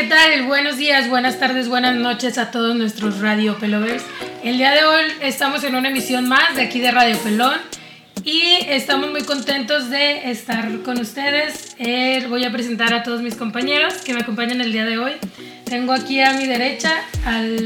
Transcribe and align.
¿qué 0.00 0.06
tal? 0.06 0.44
Buenos 0.44 0.78
días, 0.78 1.10
buenas 1.10 1.38
tardes, 1.38 1.68
buenas 1.68 1.94
noches 1.94 2.38
a 2.38 2.50
todos 2.50 2.74
nuestros 2.74 3.20
Radio 3.20 3.58
Pelovers. 3.58 4.02
El 4.42 4.56
día 4.56 4.70
de 4.70 4.82
hoy 4.84 5.04
estamos 5.20 5.62
en 5.62 5.74
una 5.74 5.90
emisión 5.90 6.26
más 6.26 6.56
de 6.56 6.62
aquí 6.62 6.80
de 6.80 6.90
Radio 6.90 7.18
Pelón 7.18 7.58
y 8.24 8.60
estamos 8.66 9.10
muy 9.10 9.24
contentos 9.24 9.90
de 9.90 10.30
estar 10.30 10.70
con 10.84 10.98
ustedes. 10.98 11.76
Eh, 11.78 12.24
voy 12.30 12.46
a 12.46 12.50
presentar 12.50 12.94
a 12.94 13.02
todos 13.02 13.20
mis 13.20 13.34
compañeros 13.34 13.92
que 14.02 14.14
me 14.14 14.20
acompañan 14.20 14.62
el 14.62 14.72
día 14.72 14.86
de 14.86 14.96
hoy. 14.96 15.12
Tengo 15.66 15.92
aquí 15.92 16.18
a 16.22 16.32
mi 16.32 16.46
derecha 16.46 16.94
al 17.26 17.58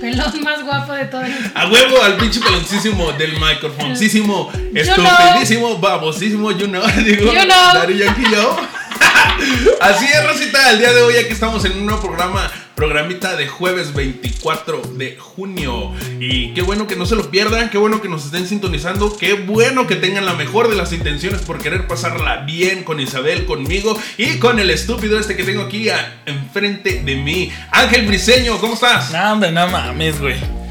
pelón 0.00 0.42
más 0.42 0.64
guapo 0.64 0.94
de 0.94 1.04
todo 1.04 1.20
el 1.20 1.34
A 1.54 1.68
huevo, 1.68 2.02
al 2.02 2.16
pinche 2.16 2.40
peloncísimo 2.40 3.12
del 3.12 3.32
microfoncísimo, 3.32 4.50
estupidísimo, 4.74 5.76
babosísimo, 5.76 6.50
you 6.52 6.66
know, 6.68 6.82
digo, 7.04 7.30
You 7.30 7.44
know. 7.44 7.90
Yankee, 7.90 8.30
yo. 8.32 8.56
Así 9.80 10.06
es, 10.06 10.26
Rosita, 10.26 10.70
el 10.70 10.78
día 10.78 10.92
de 10.92 11.02
hoy 11.02 11.16
aquí 11.16 11.32
estamos 11.32 11.64
en 11.64 11.72
un 11.72 11.86
nuevo 11.86 12.00
programa, 12.00 12.50
programita 12.74 13.36
de 13.36 13.48
jueves 13.48 13.94
24 13.94 14.82
de 14.94 15.16
junio. 15.18 15.92
Y 16.20 16.54
qué 16.54 16.62
bueno 16.62 16.86
que 16.86 16.96
no 16.96 17.06
se 17.06 17.16
lo 17.16 17.30
pierdan, 17.30 17.70
qué 17.70 17.78
bueno 17.78 18.00
que 18.00 18.08
nos 18.08 18.24
estén 18.24 18.46
sintonizando, 18.46 19.16
qué 19.16 19.34
bueno 19.34 19.86
que 19.86 19.96
tengan 19.96 20.26
la 20.26 20.34
mejor 20.34 20.68
de 20.68 20.76
las 20.76 20.92
intenciones 20.92 21.42
por 21.42 21.58
querer 21.58 21.86
pasarla 21.86 22.38
bien 22.44 22.84
con 22.84 23.00
Isabel, 23.00 23.46
conmigo 23.46 23.98
y 24.18 24.38
con 24.38 24.58
el 24.58 24.70
estúpido 24.70 25.18
este 25.18 25.36
que 25.36 25.44
tengo 25.44 25.62
aquí 25.62 25.88
enfrente 26.26 27.02
de 27.04 27.16
mí. 27.16 27.52
Ángel 27.70 28.06
Briseño, 28.06 28.58
¿cómo 28.58 28.74
estás? 28.74 29.12
Hombre, 29.14 29.52
no 29.52 29.66
mames, 29.68 30.20
güey. 30.20 30.61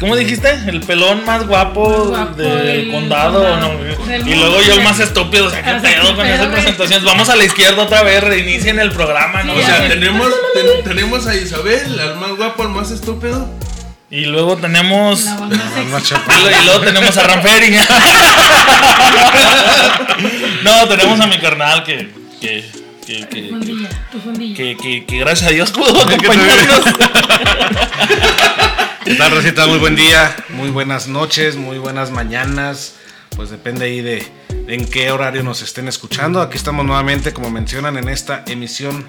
¿Cómo 0.00 0.16
dijiste? 0.16 0.48
El 0.66 0.80
pelón 0.80 1.24
más 1.26 1.46
guapo, 1.46 2.06
Más 2.10 2.34
guapo 2.34 2.42
del 2.42 2.90
condado. 2.90 3.42
condado. 3.44 3.60
¿no? 3.60 4.06
Del 4.06 4.26
Y 4.26 4.34
luego 4.34 4.60
yo 4.62 4.72
el 4.74 4.82
más 4.82 4.98
estúpido. 5.08 5.46
O 5.46 5.50
sea, 5.50 5.62
¿qué 5.62 5.74
pedo 5.74 6.16
con 6.16 6.26
esas 6.26 6.46
presentaciones? 6.46 7.04
Vamos 7.04 7.28
a 7.28 7.36
la 7.36 7.44
izquierda 7.44 7.82
otra 7.82 8.02
vez, 8.02 8.24
reinicien 8.24 8.78
el 8.78 8.90
programa, 8.92 9.42
¿no? 9.42 9.54
Sí, 9.54 9.60
O 9.60 9.66
sea, 9.66 9.86
tenemos, 9.88 10.28
ten- 10.54 10.82
tenemos 10.84 11.26
a 11.26 11.34
Isabel, 11.36 12.00
al 12.00 12.16
más 12.16 12.30
guapo, 12.36 12.62
al 12.62 12.70
más 12.70 12.90
estúpido. 12.90 13.46
y 14.10 14.24
luego 14.24 14.56
tenemos. 14.56 15.24
La. 15.24 15.36
Y 16.60 16.64
luego 16.64 16.80
tenemos 16.80 17.16
a 17.18 17.22
Ranferi. 17.24 17.76
no, 20.64 20.88
tenemos 20.88 21.20
a 21.20 21.26
mi 21.26 21.38
carnal 21.38 21.84
que. 21.84 22.10
que, 22.40 22.64
que, 23.06 23.26
que, 23.28 23.48
Fundilla, 23.50 23.88
tu 24.10 24.18
fundilla. 24.20 24.56
que, 24.56 24.76
que- 24.76 25.04
que 25.04 25.18
gracias 25.18 25.50
a 25.50 25.52
Dios 25.52 25.70
pudo 25.72 26.00
acompañarnos. 26.02 26.80
¿Qué 29.10 29.16
tal, 29.16 29.32
Rosita? 29.32 29.66
Muy 29.66 29.80
buen 29.80 29.96
día, 29.96 30.36
muy 30.50 30.70
buenas 30.70 31.08
noches, 31.08 31.56
muy 31.56 31.78
buenas 31.78 32.12
mañanas. 32.12 32.94
Pues 33.34 33.50
depende 33.50 33.86
ahí 33.86 34.00
de, 34.02 34.24
de 34.50 34.74
en 34.76 34.86
qué 34.88 35.10
horario 35.10 35.42
nos 35.42 35.62
estén 35.62 35.88
escuchando. 35.88 36.40
Aquí 36.40 36.56
estamos 36.56 36.86
nuevamente, 36.86 37.32
como 37.32 37.50
mencionan, 37.50 37.96
en 37.96 38.08
esta 38.08 38.44
emisión 38.46 39.08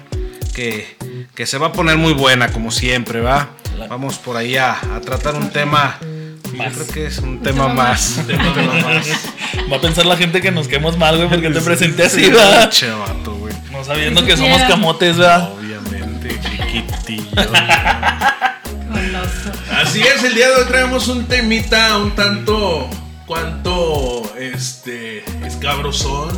que, 0.56 0.96
que 1.36 1.46
se 1.46 1.56
va 1.56 1.68
a 1.68 1.72
poner 1.72 1.98
muy 1.98 2.14
buena, 2.14 2.50
como 2.50 2.72
siempre, 2.72 3.20
¿va? 3.20 3.50
Vamos 3.88 4.18
por 4.18 4.36
ahí 4.36 4.56
a, 4.56 4.72
a 4.72 5.00
tratar 5.00 5.36
un 5.36 5.50
tema. 5.50 6.00
Yo 6.00 6.64
creo 6.72 6.86
que 6.88 7.06
es 7.06 7.18
un 7.18 7.40
tema 7.40 7.66
tema 7.66 7.74
más. 7.74 8.16
Un 8.18 8.26
tema 8.26 8.52
más. 8.82 9.06
Va 9.72 9.76
a 9.76 9.80
pensar 9.80 10.04
la 10.04 10.16
gente 10.16 10.40
que 10.40 10.50
nos 10.50 10.66
quedemos 10.66 10.98
mal, 10.98 11.16
güey, 11.16 11.28
porque 11.28 11.48
te 11.48 11.60
presenté 11.60 12.06
así, 12.06 12.28
¿verdad? 12.28 12.68
Che, 12.70 12.90
vato, 12.90 13.36
güey. 13.36 13.54
No 13.70 13.84
sabiendo 13.84 14.26
que 14.26 14.36
somos 14.36 14.62
camotes, 14.62 15.16
¿verdad? 15.16 15.52
Obviamente, 15.52 16.40
chiquitillo. 16.40 17.30
Así 19.70 20.00
es, 20.02 20.22
el 20.24 20.34
día 20.34 20.48
de 20.48 20.54
hoy 20.56 20.64
traemos 20.66 21.08
un 21.08 21.26
temita 21.26 21.96
un 21.98 22.14
tanto, 22.14 22.88
cuanto, 23.26 24.22
este, 24.38 25.24
escabrosón, 25.46 26.30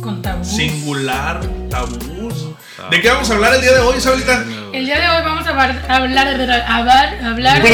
Con 0.00 0.22
tabú. 0.22 0.44
singular, 0.44 1.40
tabús. 1.70 2.46
¿De 2.90 3.00
qué 3.00 3.08
vamos 3.10 3.30
a 3.30 3.34
hablar 3.34 3.54
el 3.54 3.60
día 3.60 3.72
de 3.72 3.80
hoy, 3.80 3.96
Isabelita? 3.98 4.44
El 4.72 4.86
día 4.86 5.00
de 5.00 5.08
hoy 5.08 5.22
vamos 5.24 5.46
a 5.46 5.50
hablar, 5.50 5.84
hablar, 5.88 6.28
hablar, 6.68 7.18
hablar. 7.24 7.62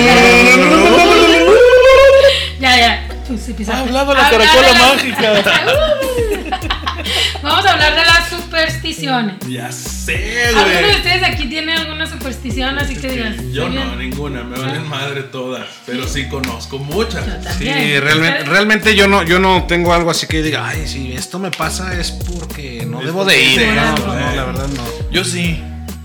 ya, 2.61 2.77
ya. 2.79 3.09
Tú 3.27 3.39
sí 3.39 3.53
pisaste. 3.53 3.81
Ha 3.81 3.85
hablado 3.85 4.15
la 4.15 4.31
caracola 4.31 4.75
mágica. 4.75 5.43
vamos 7.45 7.65
a 7.67 7.73
hablar 7.73 7.95
de 7.95 8.03
las 8.05 8.29
supersticiones. 8.29 9.37
Ya 9.49 9.71
sé, 9.71 10.47
¿Alguno 10.49 10.65
de 10.67 10.81
güey. 10.83 10.97
ustedes 10.97 11.23
aquí 11.23 11.47
tiene 11.47 11.75
alguna 11.75 12.07
superstición 12.07 12.79
así 12.79 12.97
que 12.97 13.09
digas? 13.09 13.37
Yo 13.53 13.65
"Soy 13.67 13.75
no, 13.75 13.85
bien"? 13.97 13.99
ninguna, 14.11 14.43
me 14.45 14.59
valen 14.59 14.89
madre 14.89 15.23
todas, 15.25 15.67
pero 15.87 16.07
sí 16.09 16.27
conozco 16.29 16.79
muchas. 16.79 17.25
Yo 17.27 17.51
Sí, 17.59 18.01
realmente, 18.01 18.45
realmente 18.45 18.95
yo 18.97 19.07
no, 19.09 19.23
yo 19.23 19.39
no 19.39 19.65
tengo 19.65 19.93
algo 19.95 20.11
así 20.11 20.27
que 20.27 20.43
diga, 20.43 20.67
ay, 20.69 20.87
si 20.87 21.13
esto 21.13 21.39
me 21.39 21.51
pasa 21.51 21.99
es 21.99 22.11
porque 22.11 22.85
no 22.89 23.01
Es 23.01 23.07
debo 23.07 23.25
de 23.25 23.41
ir. 23.43 23.61
sí, 23.61 23.67
No, 23.67 23.97
¿no? 23.97 24.15
no, 24.15 24.35
la 24.37 24.45
verdad 24.45 24.67
no. 24.69 24.83
Yo 25.11 25.25
sí. 25.25 25.63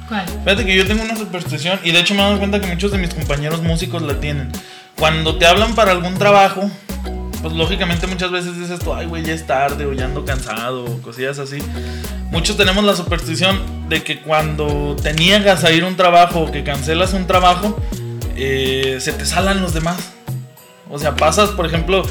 ¿Cuál? 0.07 0.25
Fíjate 0.44 0.66
que 0.66 0.75
yo 0.75 0.88
tengo 0.88 1.03
una 1.03 1.16
superstición 1.16 1.79
y 1.83 1.91
de 1.91 1.99
hecho 1.99 2.16
me 2.16 2.22
he 2.22 2.23
dado 2.23 2.39
cuenta 2.39 2.59
que 2.59 2.67
muchos 2.67 2.91
de 2.91 2.97
mis 2.97 3.13
compañeros 3.13 3.61
músicos 3.61 4.01
la 4.01 4.19
tienen. 4.19 4.51
Cuando 4.97 5.38
te 5.38 5.45
hablan 5.45 5.75
para 5.75 5.91
algún 5.91 6.16
trabajo, 6.17 6.69
pues 7.41 7.53
lógicamente 7.53 8.07
muchas 8.07 8.31
veces 8.31 8.57
dices 8.57 8.79
tú, 8.79 8.94
ay 8.94 9.05
güey, 9.05 9.23
ya 9.23 9.33
es 9.33 9.45
tarde 9.47 9.85
o 9.85 9.94
ya 9.94 10.05
ando 10.05 10.25
cansado 10.25 10.85
o 10.85 11.01
cosillas 11.01 11.39
así. 11.39 11.59
Muchos 12.31 12.57
tenemos 12.57 12.83
la 12.83 12.95
superstición 12.95 13.89
de 13.89 14.03
que 14.03 14.22
cuando 14.22 14.95
te 15.01 15.13
niegas 15.13 15.63
a 15.63 15.72
ir 15.72 15.83
a 15.83 15.88
un 15.88 15.95
trabajo 15.95 16.41
o 16.41 16.51
que 16.51 16.63
cancelas 16.63 17.13
un 17.13 17.25
trabajo, 17.28 17.78
eh, 18.35 18.97
se 18.99 19.13
te 19.13 19.25
salan 19.25 19.61
los 19.61 19.73
demás. 19.73 20.13
O 20.89 20.99
sea, 20.99 21.16
pasas, 21.16 21.49
por 21.51 21.66
ejemplo, 21.66 22.03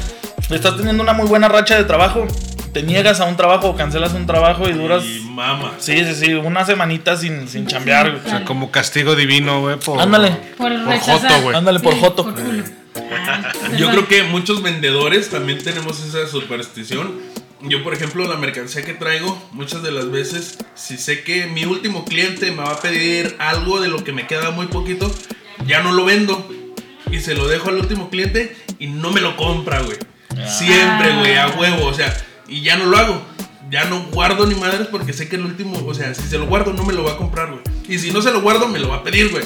estás 0.49 0.77
teniendo 0.77 1.03
una 1.03 1.13
muy 1.13 1.27
buena 1.27 1.47
racha 1.47 1.77
de 1.77 1.83
trabajo, 1.83 2.25
te 2.73 2.83
niegas 2.83 3.19
a 3.19 3.25
un 3.25 3.35
trabajo 3.35 3.69
o 3.69 3.75
cancelas 3.75 4.13
un 4.13 4.25
trabajo 4.25 4.67
y 4.67 4.73
duras... 4.73 5.03
Y 5.05 5.21
mama. 5.29 5.73
Sí, 5.79 6.03
sí, 6.05 6.15
sí, 6.15 6.33
una 6.33 6.65
semanita 6.65 7.15
sin, 7.15 7.47
sin 7.47 7.65
chambear. 7.67 8.21
O 8.25 8.29
sea, 8.29 8.45
como 8.45 8.71
castigo 8.71 9.15
divino, 9.15 9.61
güey, 9.61 9.77
por... 9.77 9.99
Ándale. 10.01 10.31
Por, 10.57 10.71
Por 10.73 10.87
rechazar. 10.87 11.31
joto, 11.31 11.41
güey. 11.43 11.55
Ándale, 11.55 11.79
por 11.79 11.95
joto. 11.99 12.23
Por. 12.23 12.78
Ah, 12.95 13.51
Yo 13.77 13.89
creo 13.91 14.07
que 14.07 14.23
muchos 14.23 14.61
vendedores 14.61 15.29
también 15.29 15.63
tenemos 15.63 16.03
esa 16.03 16.27
superstición. 16.27 17.13
Yo, 17.61 17.83
por 17.83 17.93
ejemplo, 17.93 18.25
la 18.27 18.37
mercancía 18.37 18.83
que 18.83 18.93
traigo, 18.93 19.49
muchas 19.51 19.83
de 19.83 19.91
las 19.91 20.09
veces, 20.09 20.57
si 20.75 20.97
sé 20.97 21.23
que 21.23 21.45
mi 21.47 21.65
último 21.65 22.05
cliente 22.05 22.51
me 22.51 22.63
va 22.63 22.71
a 22.71 22.79
pedir 22.79 23.35
algo 23.37 23.81
de 23.81 23.89
lo 23.89 24.03
que 24.03 24.13
me 24.13 24.27
queda 24.27 24.51
muy 24.51 24.67
poquito, 24.67 25.13
ya 25.65 25.81
no 25.83 25.91
lo 25.91 26.05
vendo. 26.05 26.49
Y 27.11 27.19
se 27.19 27.33
lo 27.35 27.47
dejo 27.47 27.69
al 27.69 27.77
último 27.77 28.09
cliente 28.09 28.55
y 28.77 28.87
no 28.87 29.11
me 29.11 29.19
lo 29.19 29.35
compra, 29.35 29.81
güey. 29.81 29.97
Siempre, 30.47 31.11
güey, 31.17 31.35
a 31.35 31.47
huevo. 31.47 31.87
O 31.87 31.93
sea, 31.93 32.15
y 32.47 32.61
ya 32.61 32.77
no 32.77 32.85
lo 32.85 32.97
hago. 32.97 33.21
Ya 33.69 33.85
no 33.85 34.03
guardo 34.11 34.45
ni 34.47 34.55
madres 34.55 34.87
porque 34.87 35.11
sé 35.13 35.27
que 35.27 35.35
el 35.35 35.45
último, 35.45 35.83
o 35.85 35.93
sea, 35.93 36.13
si 36.13 36.23
se 36.23 36.37
lo 36.37 36.45
guardo 36.47 36.73
no 36.73 36.83
me 36.83 36.93
lo 36.93 37.03
va 37.03 37.13
a 37.13 37.17
comprar, 37.17 37.49
güey. 37.51 37.61
Y 37.87 37.97
si 37.99 38.11
no 38.11 38.21
se 38.21 38.31
lo 38.31 38.41
guardo, 38.41 38.67
me 38.67 38.79
lo 38.79 38.89
va 38.89 38.97
a 38.97 39.03
pedir, 39.03 39.29
güey. 39.29 39.43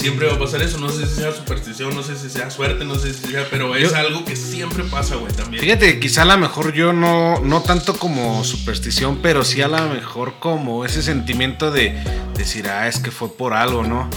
Siempre 0.00 0.26
va 0.26 0.34
a 0.34 0.38
pasar 0.38 0.62
eso, 0.62 0.78
no 0.78 0.88
sé 0.88 1.06
si 1.06 1.16
sea 1.16 1.32
superstición, 1.32 1.94
no 1.94 2.02
sé 2.02 2.16
si 2.16 2.30
sea 2.30 2.50
suerte, 2.50 2.84
no 2.84 2.94
sé 2.94 3.12
si 3.12 3.26
sea, 3.30 3.46
pero 3.50 3.74
es 3.76 3.90
Yo- 3.90 3.96
algo 3.96 4.24
que 4.24 4.34
siempre 4.34 4.82
pasa, 4.84 5.16
güey, 5.16 5.32
también. 5.32 5.62
Fíjate, 5.62 6.00
quizá 6.00 6.22
a 6.22 6.24
lo 6.24 6.38
mejor 6.38 6.72
yo 6.72 6.92
no, 6.92 7.40
no 7.40 7.60
tanto 7.62 7.94
como 7.98 8.42
superstición, 8.44 9.18
pero 9.22 9.44
sí 9.44 9.60
a 9.62 9.68
lo 9.68 9.78
mejor 9.90 10.34
como 10.38 10.84
ese 10.84 11.02
sentimiento 11.02 11.70
de 11.70 12.02
decir, 12.36 12.68
ah, 12.68 12.88
es 12.88 12.98
que 12.98 13.10
fue 13.10 13.28
por 13.36 13.52
algo, 13.52 13.82
¿no? 13.84 14.08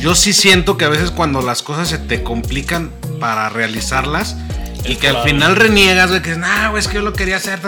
Yo 0.00 0.14
sí 0.16 0.32
siento 0.32 0.76
que 0.76 0.84
a 0.84 0.88
veces 0.88 1.10
cuando 1.12 1.40
las 1.40 1.62
cosas 1.62 1.88
se 1.88 1.98
te 1.98 2.22
complican 2.24 2.90
para 3.20 3.48
realizarlas 3.48 4.36
y 4.84 4.92
Es 4.92 4.98
que 4.98 5.08
al 5.08 5.22
final 5.22 5.56
reniegas 5.56 6.10
de 6.10 6.22
que, 6.22 6.36
nah, 6.36 6.68
güey, 6.70 6.80
es 6.80 6.88
que 6.88 6.94
yo 6.94 7.02
lo 7.02 7.12
quería 7.12 7.36
hacer. 7.36 7.58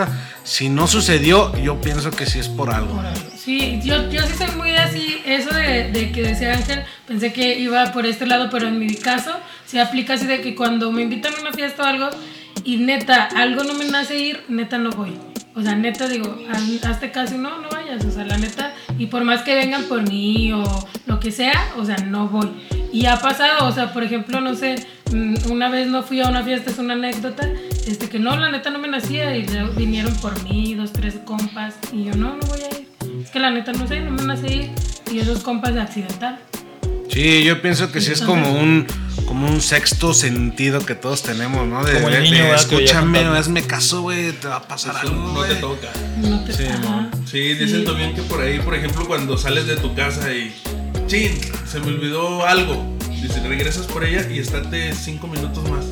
Si 0.43 0.69
no 0.69 0.87
sucedió, 0.87 1.55
yo 1.57 1.79
pienso 1.81 2.11
que 2.11 2.25
sí 2.25 2.39
es 2.39 2.47
por 2.47 2.71
algo. 2.73 3.01
Sí, 3.37 3.79
yo, 3.83 4.09
yo 4.09 4.21
sí 4.23 4.33
soy 4.37 4.55
muy 4.55 4.71
así, 4.71 5.17
eso 5.25 5.49
de, 5.53 5.91
de 5.91 6.11
que 6.11 6.21
decía 6.21 6.53
Ángel, 6.53 6.83
pensé 7.07 7.33
que 7.33 7.57
iba 7.59 7.91
por 7.91 8.05
este 8.05 8.25
lado, 8.27 8.49
pero 8.51 8.67
en 8.67 8.77
mi 8.79 8.93
caso 8.95 9.31
se 9.65 9.79
aplica 9.81 10.13
así 10.13 10.25
de 10.27 10.41
que 10.41 10.55
cuando 10.55 10.91
me 10.91 11.01
invitan 11.01 11.33
a 11.35 11.41
una 11.41 11.51
fiesta 11.53 11.83
o 11.83 11.85
algo 11.87 12.09
y 12.63 12.77
neta, 12.77 13.29
algo 13.35 13.63
no 13.63 13.73
me 13.73 13.85
nace 13.85 14.17
ir, 14.17 14.43
neta 14.47 14.77
no 14.77 14.91
voy. 14.91 15.13
O 15.55 15.61
sea, 15.61 15.75
neta 15.75 16.07
digo, 16.07 16.37
haz- 16.51 16.85
hazte 16.85 17.11
caso 17.11 17.35
y 17.35 17.39
no, 17.39 17.59
no 17.61 17.69
vayas, 17.69 18.05
o 18.05 18.11
sea, 18.11 18.23
la 18.25 18.37
neta, 18.37 18.73
y 18.97 19.07
por 19.07 19.23
más 19.23 19.41
que 19.41 19.53
vengan 19.55 19.83
por 19.85 20.07
mí 20.07 20.53
o 20.53 20.63
lo 21.07 21.19
que 21.19 21.31
sea, 21.31 21.71
o 21.77 21.83
sea, 21.85 21.97
no 21.97 22.27
voy. 22.29 22.49
Y 22.93 23.05
ha 23.05 23.19
pasado, 23.19 23.67
o 23.67 23.71
sea, 23.71 23.93
por 23.93 24.03
ejemplo, 24.03 24.41
no 24.41 24.55
sé, 24.55 24.85
mm, 25.11 25.51
una 25.51 25.69
vez 25.69 25.87
no 25.87 26.03
fui 26.03 26.19
a 26.21 26.27
una 26.27 26.43
fiesta, 26.43 26.71
es 26.71 26.77
una 26.77 26.93
anécdota, 26.93 27.49
este 27.87 28.09
que 28.09 28.19
no, 28.19 28.35
la 28.35 28.51
neta 28.51 28.69
no 28.69 28.79
me 28.79 28.87
nacía 28.87 29.35
y 29.35 29.45
vinieron 29.75 30.13
por 30.15 30.41
mí, 30.43 30.75
dos, 30.75 30.91
tres 30.91 31.15
compas, 31.25 31.75
y 31.93 32.05
yo 32.05 32.15
no, 32.15 32.35
no 32.35 32.47
voy 32.47 32.59
a 32.61 32.79
ir. 32.79 32.87
Es 33.23 33.29
que 33.31 33.39
la 33.39 33.49
neta 33.51 33.71
no 33.73 33.87
sé, 33.87 34.01
no 34.01 34.11
me 34.11 34.23
nace 34.23 34.53
ir, 34.53 34.71
y 35.11 35.19
esos 35.19 35.39
compas 35.41 35.73
de 35.73 35.81
accidental. 35.81 36.39
Sí, 37.09 37.43
yo 37.43 37.61
pienso 37.61 37.91
que 37.91 37.99
sí 37.99 38.11
es 38.13 38.21
como 38.21 38.53
un 38.53 38.87
como 39.25 39.47
un 39.47 39.61
sexto 39.61 40.13
sentido 40.13 40.85
que 40.85 40.93
todos 40.95 41.23
tenemos, 41.23 41.65
¿no? 41.65 41.83
De, 41.85 41.93
Como 41.93 42.09
el 42.09 42.15
de- 42.15 42.21
niño, 42.21 42.43
de, 42.43 42.55
escúchame, 42.55 43.19
hazme 43.19 43.61
caso, 43.63 44.01
güey, 44.01 44.33
te 44.33 44.47
va 44.49 44.57
a 44.57 44.61
pasar 44.67 44.95
Eso 44.97 45.07
algo, 45.07 45.33
no 45.33 45.43
te 45.43 45.55
toca. 45.55 45.87
No 46.17 46.43
te 46.43 46.53
Sí, 46.53 46.63
ajá. 46.65 47.09
Sí, 47.31 47.53
dicen 47.53 47.85
también 47.85 48.13
que 48.13 48.23
por 48.23 48.41
ahí, 48.41 48.59
por 48.59 48.75
ejemplo, 48.75 49.07
cuando 49.07 49.37
sales 49.37 49.65
de 49.65 49.77
tu 49.77 49.95
casa 49.95 50.33
y. 50.33 50.53
Chin, 51.07 51.39
se 51.65 51.79
me 51.79 51.87
olvidó 51.87 52.45
algo. 52.45 52.85
Dice, 53.09 53.39
regresas 53.47 53.87
por 53.87 54.03
ella 54.03 54.29
y 54.29 54.39
estate 54.39 54.93
cinco 54.93 55.27
minutos 55.27 55.63
más. 55.69 55.85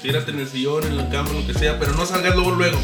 Tírate 0.00 0.30
en 0.30 0.38
el 0.38 0.46
sillón, 0.46 0.84
en 0.84 0.96
la 0.96 1.10
cama, 1.10 1.30
lo 1.32 1.44
que 1.44 1.54
sea, 1.54 1.80
pero 1.80 1.92
no 1.94 2.06
salgas 2.06 2.36
luego, 2.36 2.52
luego. 2.52 2.78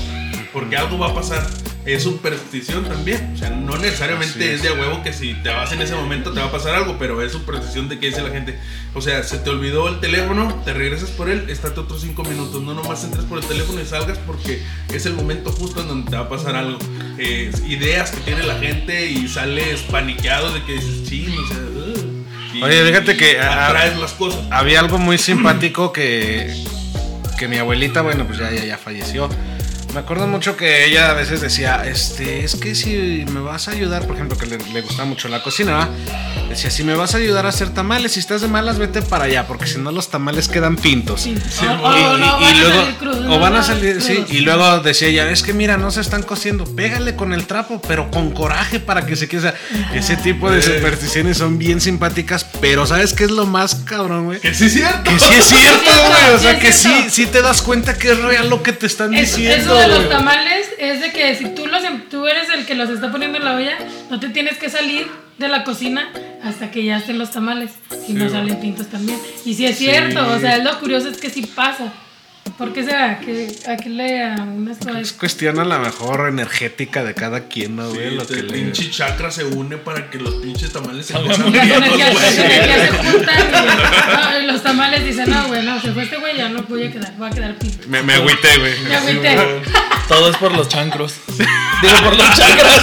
Porque 0.52 0.76
algo 0.76 0.98
va 0.98 1.10
a 1.10 1.14
pasar. 1.14 1.46
Es 1.84 2.02
superstición 2.04 2.84
también. 2.84 3.32
O 3.34 3.36
sea, 3.36 3.50
no 3.50 3.76
necesariamente 3.76 4.44
es. 4.44 4.56
es. 4.56 4.62
de 4.62 4.68
a 4.68 4.72
huevo 4.74 5.02
que 5.02 5.12
si 5.12 5.34
te 5.34 5.48
vas 5.48 5.72
en 5.72 5.82
ese 5.82 5.94
momento 5.94 6.32
te 6.32 6.40
va 6.40 6.46
a 6.46 6.52
pasar 6.52 6.74
algo, 6.74 6.96
pero 6.98 7.20
es 7.22 7.32
superstición 7.32 7.88
de 7.88 7.98
que 7.98 8.06
dice 8.06 8.22
la 8.22 8.30
gente. 8.30 8.58
O 8.94 9.00
sea, 9.00 9.22
se 9.22 9.38
te 9.38 9.50
olvidó 9.50 9.88
el 9.88 10.00
teléfono, 10.00 10.62
te 10.64 10.72
regresas 10.74 11.10
por 11.10 11.28
él, 11.28 11.48
estate 11.48 11.80
otros 11.80 12.00
cinco 12.02 12.22
minutos. 12.24 12.62
No 12.62 12.74
nomás 12.74 13.02
entres 13.04 13.24
por 13.24 13.38
el 13.38 13.44
teléfono 13.44 13.80
y 13.80 13.86
salgas 13.86 14.18
porque 14.18 14.62
es 14.92 15.06
el 15.06 15.14
momento 15.14 15.50
justo 15.50 15.80
en 15.80 15.88
donde 15.88 16.10
te 16.10 16.16
va 16.16 16.22
a 16.24 16.28
pasar 16.28 16.54
algo. 16.56 16.78
Eh, 17.18 17.50
ideas 17.68 18.10
que 18.10 18.20
tiene 18.20 18.42
la 18.44 18.58
gente 18.58 19.06
y 19.10 19.26
sales 19.28 19.80
paniqueado 19.90 20.52
de 20.52 20.62
que 20.64 20.74
dices, 20.74 21.04
ching, 21.08 21.36
o 21.38 21.46
sea. 21.48 21.58
Y- 22.54 22.62
Oye, 22.62 22.84
fíjate 22.86 23.16
que, 23.16 23.40
ah, 23.40 23.68
atraes 23.68 23.96
las 23.98 24.12
cosas. 24.12 24.40
Había 24.50 24.80
algo 24.80 24.98
muy 24.98 25.16
simpático 25.18 25.90
que, 25.90 26.54
que 27.38 27.48
mi 27.48 27.56
abuelita, 27.56 28.02
bueno, 28.02 28.26
pues 28.26 28.38
ya, 28.38 28.50
ya, 28.52 28.62
ya 28.64 28.76
falleció. 28.78 29.28
Me 29.92 30.00
acuerdo 30.00 30.26
mucho 30.26 30.56
que 30.56 30.86
ella 30.86 31.10
a 31.10 31.14
veces 31.14 31.42
decía, 31.42 31.82
este, 31.86 32.44
es 32.44 32.56
que 32.56 32.74
si 32.74 33.26
me 33.30 33.40
vas 33.40 33.68
a 33.68 33.72
ayudar, 33.72 34.06
por 34.06 34.16
ejemplo, 34.16 34.38
que 34.38 34.46
le, 34.46 34.56
le 34.72 34.80
gustaba 34.80 35.04
mucho 35.06 35.28
la 35.28 35.42
cocina, 35.42 35.72
¿va? 35.72 35.88
decía, 36.48 36.70
si 36.70 36.82
me 36.82 36.94
vas 36.94 37.14
a 37.14 37.18
ayudar 37.18 37.44
a 37.44 37.50
hacer 37.50 37.70
tamales, 37.70 38.12
si 38.12 38.20
estás 38.20 38.40
de 38.40 38.48
malas, 38.48 38.78
vete 38.78 39.02
para 39.02 39.24
allá, 39.24 39.46
porque 39.46 39.66
si 39.66 39.78
no 39.78 39.92
los 39.92 40.08
tamales 40.08 40.48
quedan 40.48 40.76
pintos. 40.76 41.20
Sí. 41.22 41.34
Sí, 41.50 41.66
o, 41.66 41.96
y- 41.96 42.02
o 42.02 42.16
Y, 42.16 42.20
no, 42.20 42.26
y- 42.26 42.42
van 42.42 42.54
y 42.56 42.58
a 42.58 42.62
luego, 42.62 42.80
salir 42.82 43.28
o 43.30 43.38
van 43.38 43.56
a 43.56 43.62
sí, 43.62 44.24
y 44.30 44.40
luego 44.40 44.80
decía 44.80 45.08
ella, 45.08 45.30
es 45.30 45.42
que 45.42 45.52
mira, 45.52 45.76
no 45.76 45.90
se 45.90 46.00
están 46.00 46.22
cociendo, 46.22 46.64
pégale 46.64 47.14
con 47.14 47.32
el 47.34 47.46
trapo, 47.46 47.80
pero 47.86 48.10
con 48.10 48.30
coraje 48.32 48.80
para 48.80 49.04
que 49.04 49.14
se 49.16 49.28
quede. 49.28 49.38
o 49.40 49.42
sea, 49.42 49.54
ese 49.94 50.16
tipo 50.16 50.50
de 50.50 50.62
supersticiones 50.62 51.36
son 51.38 51.58
bien 51.58 51.80
simpáticas, 51.82 52.44
pero 52.62 52.86
¿sabes 52.86 53.12
qué 53.12 53.24
es 53.24 53.30
lo 53.30 53.44
más 53.46 53.74
cabrón, 53.74 54.24
güey? 54.26 54.40
Que 54.40 54.54
sí 54.54 54.66
es 54.66 54.72
cierto. 54.74 55.10
Que 55.10 55.18
sí 55.18 55.34
es 55.38 55.44
cierto, 55.46 55.90
güey. 56.08 56.34
O 56.34 56.38
sea, 56.38 56.58
que 56.58 56.72
sí, 56.72 57.06
sí 57.10 57.26
te 57.26 57.42
das 57.42 57.60
cuenta 57.62 57.94
que 57.98 58.12
es 58.12 58.18
real 58.22 58.48
lo 58.48 58.62
que 58.62 58.72
te 58.72 58.86
están 58.86 59.12
Es- 59.14 59.36
diciendo. 59.36 59.74
eso 59.78 59.81
de 59.82 59.88
los 59.88 60.08
tamales 60.08 60.68
es 60.78 61.00
de 61.00 61.10
que 61.12 61.34
si 61.34 61.46
tú, 61.54 61.66
los, 61.66 61.82
em- 61.84 62.02
tú 62.08 62.26
eres 62.26 62.48
el 62.50 62.64
que 62.66 62.74
los 62.74 62.88
está 62.88 63.10
poniendo 63.10 63.38
en 63.38 63.44
la 63.44 63.56
olla, 63.56 63.76
no 64.10 64.20
te 64.20 64.28
tienes 64.28 64.58
que 64.58 64.70
salir 64.70 65.06
de 65.38 65.48
la 65.48 65.64
cocina 65.64 66.08
hasta 66.44 66.70
que 66.70 66.84
ya 66.84 66.98
estén 66.98 67.18
los 67.18 67.30
tamales. 67.32 67.72
Y 68.08 68.12
no 68.12 68.28
salen 68.28 68.60
pintos 68.60 68.88
también. 68.88 69.18
Y 69.44 69.54
si 69.54 69.66
es 69.66 69.78
cierto, 69.78 70.26
o 70.32 70.38
sea, 70.38 70.58
lo 70.58 70.78
curioso 70.78 71.08
es 71.08 71.18
que 71.18 71.30
sí 71.30 71.42
pasa. 71.46 71.92
¿Por 72.58 72.72
qué 72.72 72.82
será? 72.84 73.18
Que 73.18 73.48
aquí 73.68 73.88
le 73.88 74.22
a 74.24 74.34
unas 74.42 74.78
Es 74.80 74.86
cosas. 74.86 75.12
cuestión 75.14 75.58
a 75.58 75.64
la 75.64 75.78
mejor 75.78 76.28
energética 76.28 77.02
de 77.02 77.14
cada 77.14 77.48
quien, 77.48 77.76
¿no, 77.76 77.90
Sí, 77.90 77.96
güey? 77.96 78.14
lo 78.14 78.22
este 78.22 78.34
que 78.36 78.42
le... 78.42 78.52
pinche 78.52 78.90
chakra 78.90 79.30
se 79.30 79.44
une 79.44 79.76
para 79.78 80.10
que 80.10 80.18
los 80.18 80.34
pinches 80.34 80.70
tamales 80.72 81.06
se 81.06 81.14
no, 81.14 81.22
y 84.40 84.46
los 84.46 84.62
tamales 84.62 85.04
dicen, 85.04 85.30
no, 85.30 85.48
güey, 85.48 85.64
no, 85.64 85.80
se 85.80 85.92
fue 85.92 86.02
este 86.04 86.16
güey, 86.16 86.36
ya 86.36 86.48
no 86.50 86.62
voy 86.64 86.84
a 86.84 86.92
quedar, 86.92 87.12
voy 87.16 87.28
a 87.28 87.30
quedar 87.32 87.54
pinto. 87.56 87.86
Me, 87.88 88.02
me 88.02 88.14
agüité, 88.14 88.58
güey. 88.58 88.78
Me 88.80 88.94
agüité. 88.96 89.36
Todo 90.08 90.30
es 90.30 90.36
por 90.36 90.52
los 90.54 90.68
chancros. 90.68 91.14
Digo, 91.36 91.96
por 92.04 92.16
los 92.16 92.36
chakras. 92.36 92.82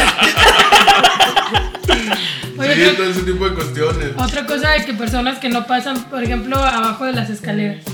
Oye, 2.58 2.76
Sí, 2.76 2.96
todo 2.98 3.10
ese 3.10 3.22
tipo 3.22 3.48
de 3.48 3.56
cuestiones. 3.56 4.10
Otra 4.18 4.46
cosa 4.46 4.72
de 4.72 4.84
que 4.86 4.94
personas 4.94 5.40
que 5.40 5.48
no 5.50 5.66
pasan, 5.66 6.04
por 6.06 6.22
ejemplo, 6.24 6.58
abajo 6.58 7.06
de 7.06 7.14
las 7.14 7.30
escaleras. 7.30 7.86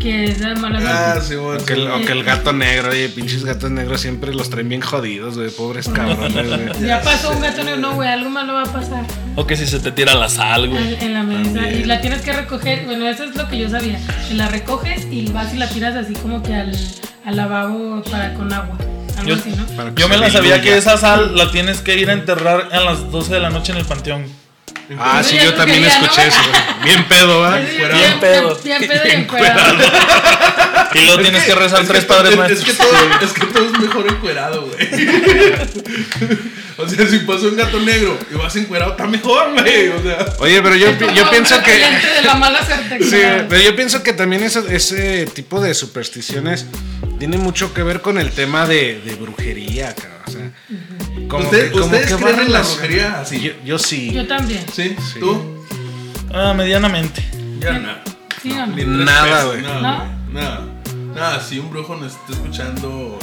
Que 0.00 0.24
es 0.24 0.40
de 0.40 0.54
mala 0.56 0.78
Ah, 1.16 1.20
sí, 1.20 1.36
bueno. 1.36 1.60
O 1.62 1.64
que, 1.64 1.72
el, 1.72 1.90
o 1.90 2.00
que 2.04 2.12
el 2.12 2.22
gato 2.22 2.52
negro, 2.52 2.90
oye, 2.90 3.08
pinches 3.08 3.44
gatos 3.44 3.70
negros 3.70 4.00
siempre 4.02 4.34
los 4.34 4.50
traen 4.50 4.68
bien 4.68 4.82
jodidos, 4.82 5.36
güey, 5.36 5.50
pobres 5.50 5.88
cabrones, 5.88 6.46
güey. 6.46 6.86
Ya 6.86 7.00
pasó 7.00 7.30
un 7.30 7.40
gato 7.40 7.64
negro, 7.64 7.80
no, 7.80 7.94
güey, 7.94 8.08
algo 8.08 8.28
malo 8.28 8.52
va 8.54 8.62
a 8.64 8.72
pasar 8.72 9.04
O 9.36 9.46
que 9.46 9.56
si 9.56 9.66
se 9.66 9.80
te 9.80 9.92
tira 9.92 10.14
la 10.14 10.28
sal, 10.28 10.68
güey. 10.68 10.96
en, 11.00 11.14
la 11.14 11.22
mesa. 11.22 11.70
Y 11.70 11.84
la 11.84 12.00
tienes 12.02 12.20
que 12.22 12.32
recoger, 12.32 12.84
bueno, 12.84 13.08
eso 13.08 13.24
es 13.24 13.34
lo 13.36 13.48
que 13.48 13.58
yo 13.58 13.70
sabía. 13.70 13.98
Que 14.28 14.34
la 14.34 14.48
recoges 14.48 15.06
y 15.10 15.30
vas 15.32 15.54
y 15.54 15.56
la 15.56 15.68
tiras 15.68 15.96
así 15.96 16.12
como 16.14 16.42
que 16.42 16.54
al, 16.54 16.76
al 17.24 17.36
lavabo 17.36 18.02
para 18.10 18.34
con 18.34 18.52
agua. 18.52 18.76
Algo 19.16 19.30
Yo- 19.30 19.34
así, 19.36 19.50
¿no? 19.56 19.94
Yo 19.94 20.08
me 20.08 20.18
la 20.18 20.30
sabía 20.30 20.60
que 20.60 20.76
esa 20.76 20.98
sal 20.98 21.34
la 21.36 21.50
tienes 21.50 21.80
que 21.80 21.98
ir 21.98 22.10
a 22.10 22.12
enterrar 22.12 22.68
a 22.70 22.80
las 22.80 23.10
12 23.10 23.32
de 23.32 23.40
la 23.40 23.48
noche 23.48 23.72
en 23.72 23.78
el 23.78 23.86
panteón. 23.86 24.26
Ah, 24.98 25.22
sí, 25.22 25.36
Yo 25.36 25.46
lo 25.50 25.54
también 25.54 25.84
escuché 25.84 26.28
eso. 26.28 26.38
Bien 26.84 27.04
pedo, 27.08 27.40
¿va? 27.40 27.56
Bien, 27.56 28.20
pedo. 28.20 28.56
Bien 28.62 28.86
pedo 28.86 29.02
y 29.04 29.10
encuerado. 29.14 29.74
Y 30.94 31.00
luego 31.06 31.22
tienes 31.22 31.44
que 31.44 31.54
rezar 31.54 31.82
Es 31.82 31.88
tres 31.88 32.04
que- 32.04 32.08
padres 32.08 32.30
es, 32.32 32.36
nuestros. 32.38 32.60
Es 32.60 32.64
que, 32.66 32.72
todo, 32.82 32.96
es 33.26 33.32
que 33.32 33.46
todo 33.46 33.64
es 33.66 33.72
mejor 33.80 34.06
encuerado, 34.08 34.62
güey. 34.66 34.88
o 36.78 36.88
sea, 36.88 37.06
si 37.08 37.18
pasó 37.20 37.48
un 37.48 37.56
gato 37.56 37.80
negro 37.80 38.18
y 38.30 38.34
vas 38.36 38.54
encuerado, 38.56 38.92
está 38.92 39.06
mejor, 39.06 39.52
güey. 39.52 39.88
O 39.88 40.02
sea, 40.02 40.26
Oye, 40.38 40.62
pero 40.62 40.76
yo, 40.76 40.96
pi- 40.98 41.12
yo 41.14 41.28
pienso 41.30 41.60
que... 41.62 41.72
De 41.72 42.22
la 42.24 42.34
mala 42.34 42.64
suerte. 42.66 42.98
Sí, 43.02 43.18
pero 43.48 43.62
yo 43.62 43.74
pienso 43.74 44.02
que 44.02 44.12
también 44.12 44.42
ese, 44.44 44.62
ese 44.74 45.26
tipo 45.26 45.60
de 45.60 45.74
supersticiones 45.74 46.66
tiene 47.18 47.38
mucho 47.38 47.74
que 47.74 47.82
ver 47.82 48.00
con 48.02 48.18
el 48.18 48.30
tema 48.30 48.66
de, 48.66 49.00
de 49.04 49.14
brujería, 49.16 49.94
cabrón. 49.94 50.15
O 51.28 51.28
sea, 51.28 51.38
como 51.38 51.44
¿Usted- 51.44 51.72
como 51.72 51.84
ustedes 51.86 52.14
creen 52.14 52.40
en 52.40 52.52
la 52.52 52.62
brujería 52.62 53.20
así? 53.20 53.40
Yo, 53.40 53.52
yo 53.64 53.78
sí. 53.78 54.12
Yo 54.12 54.26
también. 54.26 54.64
¿Sí? 54.72 54.94
Sí. 55.12 55.20
¿Tú? 55.20 55.64
Ah, 56.32 56.54
medianamente. 56.54 57.24
Ya 57.60 57.78
nada. 57.78 58.02
¿Sí 58.42 58.50
o 58.52 58.56
no? 58.56 58.66
Ni 58.68 58.74
tres 58.84 58.88
Nada, 58.88 59.44
güey. 59.44 59.62
Nada, 59.62 59.80
¿No? 60.28 60.40
Nada. 60.40 60.60
Nada, 61.14 61.42
si 61.42 61.58
un 61.58 61.70
brujo 61.70 61.96
nos 61.96 62.12
está 62.12 62.32
escuchando, 62.32 63.18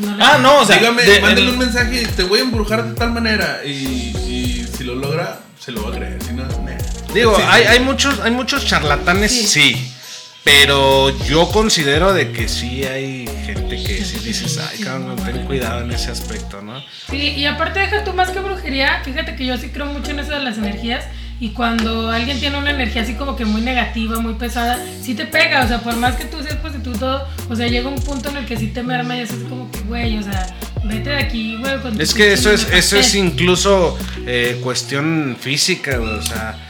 No 0.00 0.16
le- 0.16 0.22
Ah, 0.24 0.38
no, 0.40 0.60
o 0.60 0.64
sea, 0.64 0.78
dígame, 0.78 1.02
de- 1.02 1.20
mándale 1.20 1.42
el- 1.48 1.52
un 1.52 1.58
mensaje, 1.58 2.06
te 2.16 2.22
voy 2.22 2.38
a 2.38 2.42
embrujar 2.42 2.84
de 2.86 2.94
tal 2.94 3.10
manera. 3.12 3.60
Y, 3.66 3.68
y 3.70 4.66
si 4.76 4.84
lo 4.84 4.94
logra, 4.94 5.40
se 5.58 5.72
lo 5.72 5.82
va 5.82 5.90
a 5.94 5.98
creer. 5.98 6.22
Si 6.22 6.32
no, 6.32 6.44
nah. 6.44 6.78
Digo, 7.12 7.36
Sí, 7.36 7.42
hay, 7.46 7.62
sí. 7.64 7.68
hay 7.68 7.80
muchos, 7.80 8.20
hay 8.20 8.30
muchos 8.30 8.64
charlatanes, 8.64 9.50
Sí. 9.50 9.92
Pero 10.42 11.10
yo 11.26 11.50
considero 11.50 12.14
de 12.14 12.32
que 12.32 12.48
sí 12.48 12.84
hay 12.84 13.28
gente 13.44 13.76
que 13.82 14.02
sí 14.04 14.18
dices, 14.20 14.58
ay, 14.58 14.78
cabrón, 14.78 15.16
ten 15.24 15.44
cuidado 15.44 15.82
en 15.82 15.90
ese 15.90 16.10
aspecto, 16.10 16.62
¿no? 16.62 16.82
Sí, 17.10 17.34
y 17.36 17.44
aparte 17.44 17.80
deja 17.80 18.04
tú 18.04 18.14
más 18.14 18.30
que 18.30 18.40
brujería, 18.40 19.02
fíjate 19.04 19.36
que 19.36 19.44
yo 19.44 19.58
sí 19.58 19.68
creo 19.68 19.86
mucho 19.86 20.12
en 20.12 20.20
eso 20.20 20.30
de 20.30 20.40
las 20.40 20.56
energías 20.56 21.04
y 21.40 21.50
cuando 21.50 22.10
alguien 22.10 22.38
tiene 22.38 22.58
una 22.58 22.70
energía 22.70 23.02
así 23.02 23.14
como 23.14 23.34
que 23.34 23.44
muy 23.44 23.62
negativa, 23.62 24.18
muy 24.20 24.34
pesada, 24.34 24.78
sí 25.02 25.14
te 25.14 25.26
pega, 25.26 25.64
o 25.64 25.68
sea, 25.68 25.80
por 25.80 25.96
más 25.96 26.16
que 26.16 26.24
tú 26.24 26.42
seas 26.42 26.56
positivo 26.56 26.96
todo, 26.98 27.26
o 27.48 27.56
sea, 27.56 27.66
llega 27.66 27.88
un 27.88 28.00
punto 28.00 28.28
en 28.28 28.38
el 28.38 28.46
que 28.46 28.56
sí 28.56 28.68
te 28.68 28.82
merma 28.82 29.16
y 29.16 29.20
es 29.20 29.32
como 29.48 29.70
que, 29.70 29.80
güey, 29.80 30.18
o 30.18 30.22
sea, 30.22 30.54
vete 30.84 31.10
de 31.10 31.18
aquí, 31.18 31.56
güey. 31.56 31.72
Es 31.98 32.14
que 32.14 32.32
eso 32.32 32.50
es, 32.50 32.68
eso 32.70 32.96
es 32.96 33.14
incluso 33.14 33.98
eh, 34.26 34.58
cuestión 34.62 35.36
física, 35.40 35.98
o 35.98 36.22
sea, 36.22 36.69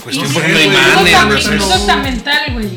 cuestión, 0.00 0.26
No 0.28 0.32
por 0.34 0.42
sé, 0.42 0.50
ejemplo, 0.52 0.70
güey, 0.70 0.82
Incluso 0.82 1.00
imanes, 1.00 1.14
tam- 1.14 1.26
güey, 1.26 1.38
o 1.38 1.40
sea, 1.40 1.52
incluso 1.54 1.74
es- 1.74 1.80
hasta 1.80 1.96
mental, 1.96 2.40
güey. 2.52 2.68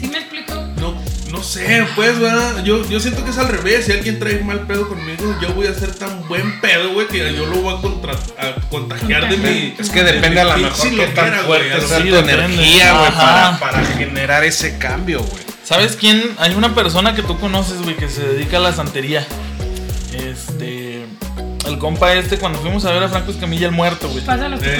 ¿Sí 0.00 0.06
me 0.08 0.18
explico? 0.18 0.54
No, 0.76 0.94
no 1.30 1.42
sé, 1.42 1.86
pues, 1.96 2.18
¿verdad? 2.18 2.62
Yo, 2.64 2.88
yo 2.88 3.00
siento 3.00 3.24
que 3.24 3.30
es 3.30 3.38
al 3.38 3.48
revés. 3.48 3.86
Si 3.86 3.92
alguien 3.92 4.18
trae 4.18 4.38
mal 4.40 4.60
pedo 4.66 4.88
conmigo, 4.88 5.34
yo 5.42 5.52
voy 5.54 5.66
a 5.66 5.74
ser 5.74 5.94
tan 5.94 6.26
buen 6.28 6.60
pedo, 6.60 6.92
güey, 6.92 7.06
que 7.08 7.18
yo 7.34 7.46
lo 7.46 7.56
voy 7.62 7.74
a, 7.76 7.80
contra- 7.80 8.12
a 8.12 8.54
contagiar 8.70 9.28
de 9.28 9.36
mi. 9.36 9.74
Es 9.78 9.90
que 9.90 10.02
depende 10.04 10.40
a 10.40 10.56
mi 10.56 10.62
mejor 10.64 10.90
qué 10.90 11.06
tan 11.08 11.34
fuerte 11.46 11.80
sea 11.86 11.98
tu 11.98 12.16
energía, 12.16 12.92
güey, 12.98 13.10
para, 13.12 13.58
para 13.58 13.84
generar 13.84 14.44
ese 14.44 14.78
cambio, 14.78 15.20
güey. 15.22 15.42
¿Sabes 15.64 15.96
quién? 15.96 16.22
Hay 16.38 16.54
una 16.54 16.74
persona 16.74 17.14
que 17.14 17.22
tú 17.22 17.38
conoces, 17.38 17.82
güey, 17.82 17.94
que 17.96 18.08
se 18.08 18.22
dedica 18.22 18.56
a 18.56 18.60
la 18.60 18.72
santería. 18.72 19.26
Este. 20.14 21.04
El 21.66 21.78
compa 21.78 22.14
este, 22.14 22.38
cuando 22.38 22.58
fuimos 22.60 22.84
a 22.86 22.92
ver 22.92 23.02
a 23.02 23.08
Franco 23.10 23.30
Escamilla, 23.30 23.66
el 23.66 23.72
muerto, 23.72 24.08
güey. 24.08 24.24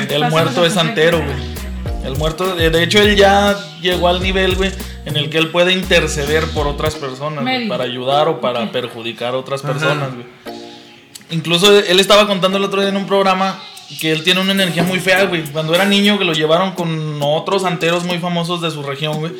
El 0.08 0.30
muerto 0.30 0.64
es 0.64 0.72
santero, 0.72 1.18
güey. 1.18 1.67
El 2.08 2.16
muerto, 2.16 2.54
de 2.56 2.70
de 2.70 2.82
hecho, 2.82 3.00
él 3.00 3.16
ya 3.16 3.56
llegó 3.82 4.08
al 4.08 4.22
nivel, 4.22 4.56
güey, 4.56 4.72
en 5.04 5.16
el 5.16 5.28
que 5.28 5.38
él 5.38 5.48
puede 5.48 5.72
interceder 5.72 6.44
por 6.48 6.66
otras 6.66 6.94
personas, 6.94 7.44
güey, 7.44 7.68
para 7.68 7.84
ayudar 7.84 8.28
o 8.28 8.40
para 8.40 8.72
perjudicar 8.72 9.34
a 9.34 9.36
otras 9.36 9.62
personas, 9.62 10.14
güey. 10.14 10.26
Incluso 11.30 11.78
él 11.78 12.00
estaba 12.00 12.26
contando 12.26 12.56
el 12.56 12.64
otro 12.64 12.80
día 12.80 12.88
en 12.88 12.96
un 12.96 13.06
programa 13.06 13.60
que 14.00 14.10
él 14.12 14.22
tiene 14.22 14.40
una 14.40 14.52
energía 14.52 14.82
muy 14.82 15.00
fea, 15.00 15.24
güey. 15.24 15.44
Cuando 15.44 15.74
era 15.74 15.84
niño 15.84 16.18
que 16.18 16.24
lo 16.24 16.32
llevaron 16.32 16.72
con 16.72 17.18
otros 17.22 17.62
santeros 17.62 18.04
muy 18.04 18.18
famosos 18.18 18.62
de 18.62 18.70
su 18.70 18.82
región, 18.82 19.18
güey. 19.18 19.32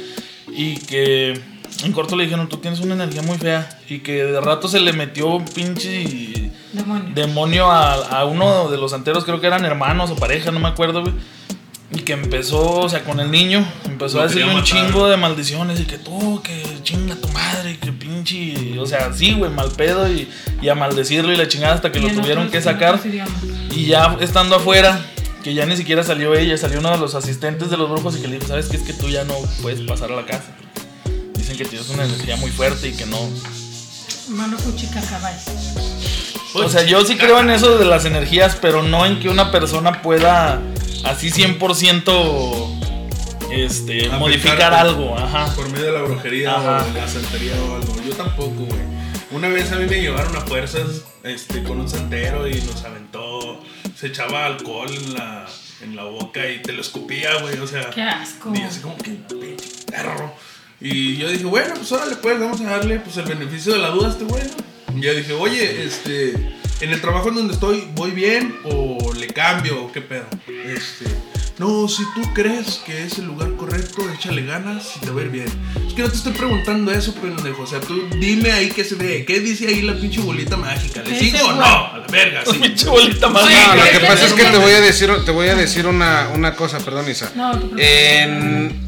Y 0.49 0.77
que 0.81 1.41
en 1.85 1.93
corto 1.93 2.17
le 2.17 2.25
dijeron, 2.25 2.49
tú 2.49 2.59
tienes 2.59 2.81
una 2.81 2.95
energía 2.95 3.23
muy 3.23 3.39
fea. 3.39 3.79
Y 3.89 4.01
que 4.01 4.25
de 4.25 4.41
rato 4.41 4.69
se 4.69 4.81
le 4.81 4.93
metió 4.93 5.29
un 5.29 5.45
pinche 5.47 6.51
Demonio. 6.73 7.15
demonio 7.15 7.71
a, 7.71 7.95
a 7.95 8.25
uno 8.27 8.69
de 8.69 8.77
los 8.77 8.91
santeros, 8.91 9.25
creo 9.25 9.41
que 9.41 9.47
eran 9.47 9.65
hermanos 9.65 10.11
o 10.11 10.17
pareja, 10.17 10.51
no 10.51 10.61
me 10.61 10.69
acuerdo, 10.69 11.03
güey. 11.03 11.15
Y 11.91 12.01
que 12.01 12.13
empezó, 12.13 12.81
o 12.81 12.89
sea, 12.89 13.03
con 13.03 13.19
el 13.19 13.31
niño, 13.31 13.67
empezó 13.87 14.17
Lo 14.19 14.23
a 14.23 14.27
decirle 14.27 14.45
quería 14.45 14.59
un 14.59 14.61
matar. 14.63 14.87
chingo 14.91 15.09
de 15.09 15.17
maldiciones 15.17 15.81
y 15.81 15.85
que 15.85 15.97
tú, 15.97 16.43
que 16.43 16.63
chinga 16.83 17.17
tu 17.17 17.29
madre, 17.29 17.79
que 17.79 17.93
pinche, 17.93 18.79
o 18.79 18.85
sea, 18.85 19.11
sí, 19.15 19.33
güey, 19.33 19.51
mal 19.51 19.71
pedo 19.71 20.07
y, 20.13 20.29
y 20.61 20.69
a 20.69 20.75
maldecirlo 20.75 21.33
y 21.33 21.37
la 21.39 21.49
chingada 21.49 21.75
hasta 21.75 21.91
que 21.91 21.99
Y 21.99 22.03
lo 22.03 22.11
tuvieron 22.11 22.51
que 22.51 22.61
sacar. 22.61 23.01
Y 23.71 23.87
ya 23.87 24.19
estando 24.21 24.57
afuera, 24.57 25.01
que 25.43 25.55
ya 25.55 25.65
ni 25.65 25.79
siquiera 25.79 26.03
salió 26.03 26.35
ella, 26.35 26.59
salió 26.59 26.81
uno 26.81 26.91
de 26.91 26.99
los 26.99 27.15
asistentes 27.15 27.71
de 27.71 27.79
los 27.79 27.89
brujos 27.89 28.19
y 28.19 28.21
que 28.21 28.29
le 28.29 28.35
dijo, 28.35 28.49
¿sabes 28.49 28.67
qué? 28.67 28.77
Es 28.77 28.83
que 28.83 28.93
tú 28.93 29.09
ya 29.09 29.25
no 29.25 29.35
puedes 29.63 29.81
pasar 29.81 30.13
a 30.13 30.17
la 30.17 30.27
casa. 30.27 30.55
Dicen 31.37 31.57
que 31.57 31.65
tienes 31.65 31.89
una 31.89 32.05
energía 32.05 32.37
muy 32.37 32.51
fuerte 32.51 32.89
y 32.89 32.93
que 32.93 33.07
no, 33.07 33.19
Mano 34.29 34.59
cuchica 34.59 35.01
caballo. 35.01 35.39
O 36.55 36.69
sea, 36.69 36.83
yo 36.85 37.03
sí 37.05 37.17
creo 37.17 37.41
en 37.41 37.49
eso 37.49 37.79
de 37.79 37.87
las 37.87 38.05
energías, 38.05 38.59
pero 38.61 38.83
no 38.83 39.07
en 39.07 39.21
que 39.21 39.31
una 39.31 39.51
persona 39.51 40.03
pueda 40.03 40.61
así 41.09 41.31
100% 41.31 42.89
este, 43.51 44.09
modificar 44.11 44.75
algo. 44.75 45.17
Ajá. 45.17 45.55
Por 45.55 45.71
medio 45.71 45.87
de 45.87 45.93
la 45.93 46.03
brujería 46.03 46.55
Ajá. 46.55 46.87
o 46.89 46.93
la 46.93 47.09
santería 47.09 47.55
o 47.63 47.77
algo. 47.77 47.95
Yo 48.07 48.15
tampoco, 48.15 48.65
güey. 48.67 48.99
Una 49.31 49.49
vez 49.49 49.73
a 49.73 49.77
mí 49.77 49.87
me 49.87 50.01
llevaron 50.01 50.35
a 50.37 50.41
fuerzas 50.41 51.03
este, 51.23 51.63
con 51.63 51.81
un 51.81 51.89
santero 51.89 52.47
y 52.49 52.55
nos 52.63 52.85
aventó. 52.85 53.63
Se 53.95 54.09
echaba 54.09 54.47
alcohol 54.47 54.89
en 54.91 55.15
la, 55.15 55.47
en 55.83 55.97
la 55.97 56.05
boca 56.05 56.49
y 56.49 56.63
te 56.63 56.73
lo 56.73 56.81
escupía, 56.81 57.41
güey. 57.41 57.59
O 57.59 57.67
sea. 57.67 57.91
Qué 57.91 58.03
asco. 58.03 58.53
Y 58.55 58.63
así 58.63 58.81
como 58.81 58.97
que, 58.99 59.11
pinche 59.11 59.67
perro. 59.91 60.33
Y 60.81 61.17
yo 61.17 61.29
dije, 61.29 61.45
bueno, 61.45 61.75
pues 61.75 61.91
órale, 61.91 62.17
pues 62.17 62.39
vamos 62.39 62.61
a 62.61 62.65
darle 62.65 63.01
pues 63.01 63.17
el 63.17 63.25
beneficio 63.25 63.73
de 63.73 63.79
la 63.79 63.91
duda 63.91 64.09
a 64.09 64.11
este 64.11 64.25
güey. 64.25 64.45
¿no? 64.45 64.69
Y 64.99 65.03
yo 65.03 65.15
dije, 65.15 65.33
oye, 65.33 65.85
este, 65.85 66.31
en 66.81 66.91
el 66.91 67.01
trabajo 67.01 67.29
en 67.29 67.37
donde 67.37 67.55
estoy, 67.55 67.89
¿voy 67.95 68.11
bien 68.11 68.57
o 68.65 69.13
le 69.15 69.29
cambio 69.29 69.85
o 69.85 69.93
qué 69.93 70.01
pedo? 70.01 70.27
Este, 70.67 71.05
no, 71.59 71.87
si 71.87 72.03
tú 72.17 72.23
crees 72.35 72.81
que 72.85 73.05
es 73.05 73.19
el 73.19 73.27
lugar 73.27 73.55
correcto, 73.55 74.03
échale 74.13 74.45
ganas 74.45 74.97
y 74.97 75.01
te 75.01 75.11
va 75.11 75.21
a 75.21 75.25
ir 75.25 75.31
bien. 75.31 75.49
Es 75.87 75.95
que 75.95 76.03
no 76.03 76.09
te 76.09 76.17
estoy 76.17 76.33
preguntando 76.33 76.91
eso, 76.91 77.15
pendejo. 77.15 77.63
O 77.63 77.67
sea, 77.67 77.81
tú 77.81 78.09
dime 78.19 78.51
ahí 78.51 78.71
qué 78.71 78.83
se 78.83 78.97
ve. 78.97 79.25
¿Qué 79.25 79.39
dice 79.39 79.69
ahí 79.69 79.83
la 79.83 79.95
pinche 79.95 80.21
bolita 80.21 80.57
mágica? 80.57 81.03
¿Le 81.03 81.11
¿Qué 81.11 81.19
sigo 81.21 81.47
o 81.47 81.53
no? 81.53 81.65
A 81.65 81.99
la 81.99 82.07
verga, 82.11 82.43
sí. 82.53 82.59
Pinche 82.59 82.89
bolita. 82.89 83.29
Oye, 83.29 83.55
No, 83.55 83.75
lo 83.77 83.83
¿crees 83.83 83.99
que 83.99 84.07
pasa 84.07 84.27
es 84.27 84.33
que 84.33 84.45
te 84.45 84.59
voy 84.59 84.73
a 84.73 84.81
decir, 84.81 85.11
te 85.25 85.31
voy 85.31 85.49
a 85.49 85.55
decir 85.55 85.87
una, 85.87 86.29
una 86.35 86.55
cosa, 86.57 86.79
perdón, 86.79 87.09
Isa. 87.09 87.31
No. 87.37 87.53
En, 87.77 88.88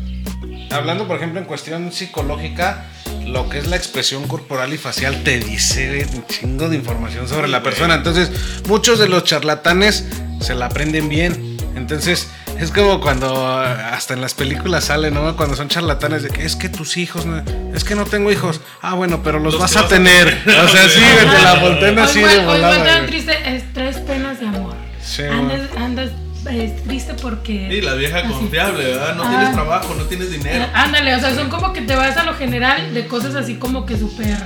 hablando, 0.71 1.07
por 1.07 1.17
ejemplo, 1.17 1.41
en 1.41 1.47
cuestión 1.47 1.93
psicológica, 1.93 2.87
lo 3.27 3.49
que 3.49 3.59
es 3.59 3.67
la 3.67 3.77
expresión 3.77 4.27
corporal 4.27 4.73
y 4.73 4.79
facial 4.79 5.23
te 5.23 5.39
dice 5.39 6.07
un 6.15 6.27
chingo 6.27 6.69
de 6.69 6.77
información 6.77 7.29
sobre 7.29 7.49
la 7.49 7.63
persona. 7.63 7.95
Entonces, 7.95 8.31
muchos 8.67 8.99
de 8.99 9.09
los 9.09 9.25
charlatanes 9.25 10.07
se 10.41 10.55
la 10.55 10.67
aprenden 10.67 11.09
bien. 11.09 11.57
Entonces, 11.77 12.29
es 12.59 12.71
como 12.73 13.01
cuando 13.01 13.49
hasta 13.59 14.15
en 14.15 14.21
las 14.21 14.35
películas 14.35 14.85
sale, 14.85 15.11
¿no? 15.11 15.37
Cuando 15.37 15.55
son 15.57 15.69
charlatanes 15.69 16.23
de 16.25 16.29
que 16.31 16.45
es 16.45 16.57
que 16.57 16.69
tus 16.69 16.97
hijos, 16.97 17.25
no- 17.25 17.43
es 17.75 17.85
que 17.85 17.95
no 17.95 18.05
tengo 18.05 18.31
hijos. 18.33 18.61
Ah, 18.83 18.95
bueno, 18.95 19.23
pero 19.23 19.39
los, 19.39 19.55
Los 19.55 19.63
vas 19.63 19.77
a 19.77 19.83
vas 19.83 19.93
a 19.93 19.95
tener. 19.95 20.27
O 20.47 20.69
sea, 20.69 20.89
sí, 20.89 21.01
te 21.01 21.43
la 21.43 21.55
voltean 21.61 21.99
así 22.01 22.21
de 22.21 22.45
volada. 22.45 23.07
triste, 23.07 23.33
porque. 27.21 27.69
Sí, 27.71 27.81
la 27.81 27.95
vieja 27.95 28.19
Así. 28.19 28.29
confiable, 28.29 28.85
¿verdad? 28.85 29.15
No 29.17 29.25
Ah. 29.25 29.29
tienes 29.31 29.53
trabajo, 29.53 29.95
no 29.97 30.05
tienes 30.05 30.31
dinero. 30.31 30.65
Eh, 30.65 30.69
Ándale, 30.75 31.15
o 31.15 31.21
sea, 31.21 31.35
son 31.35 31.49
como 31.51 31.73
que 31.73 31.83
te 31.83 31.95
vas 31.95 32.17
a 32.17 32.25
lo 32.25 32.35
general 32.35 32.93
de 32.95 33.07
cosas 33.07 33.35
así 33.35 33.55
como 33.57 33.87
que 33.87 33.97
súper 33.99 34.37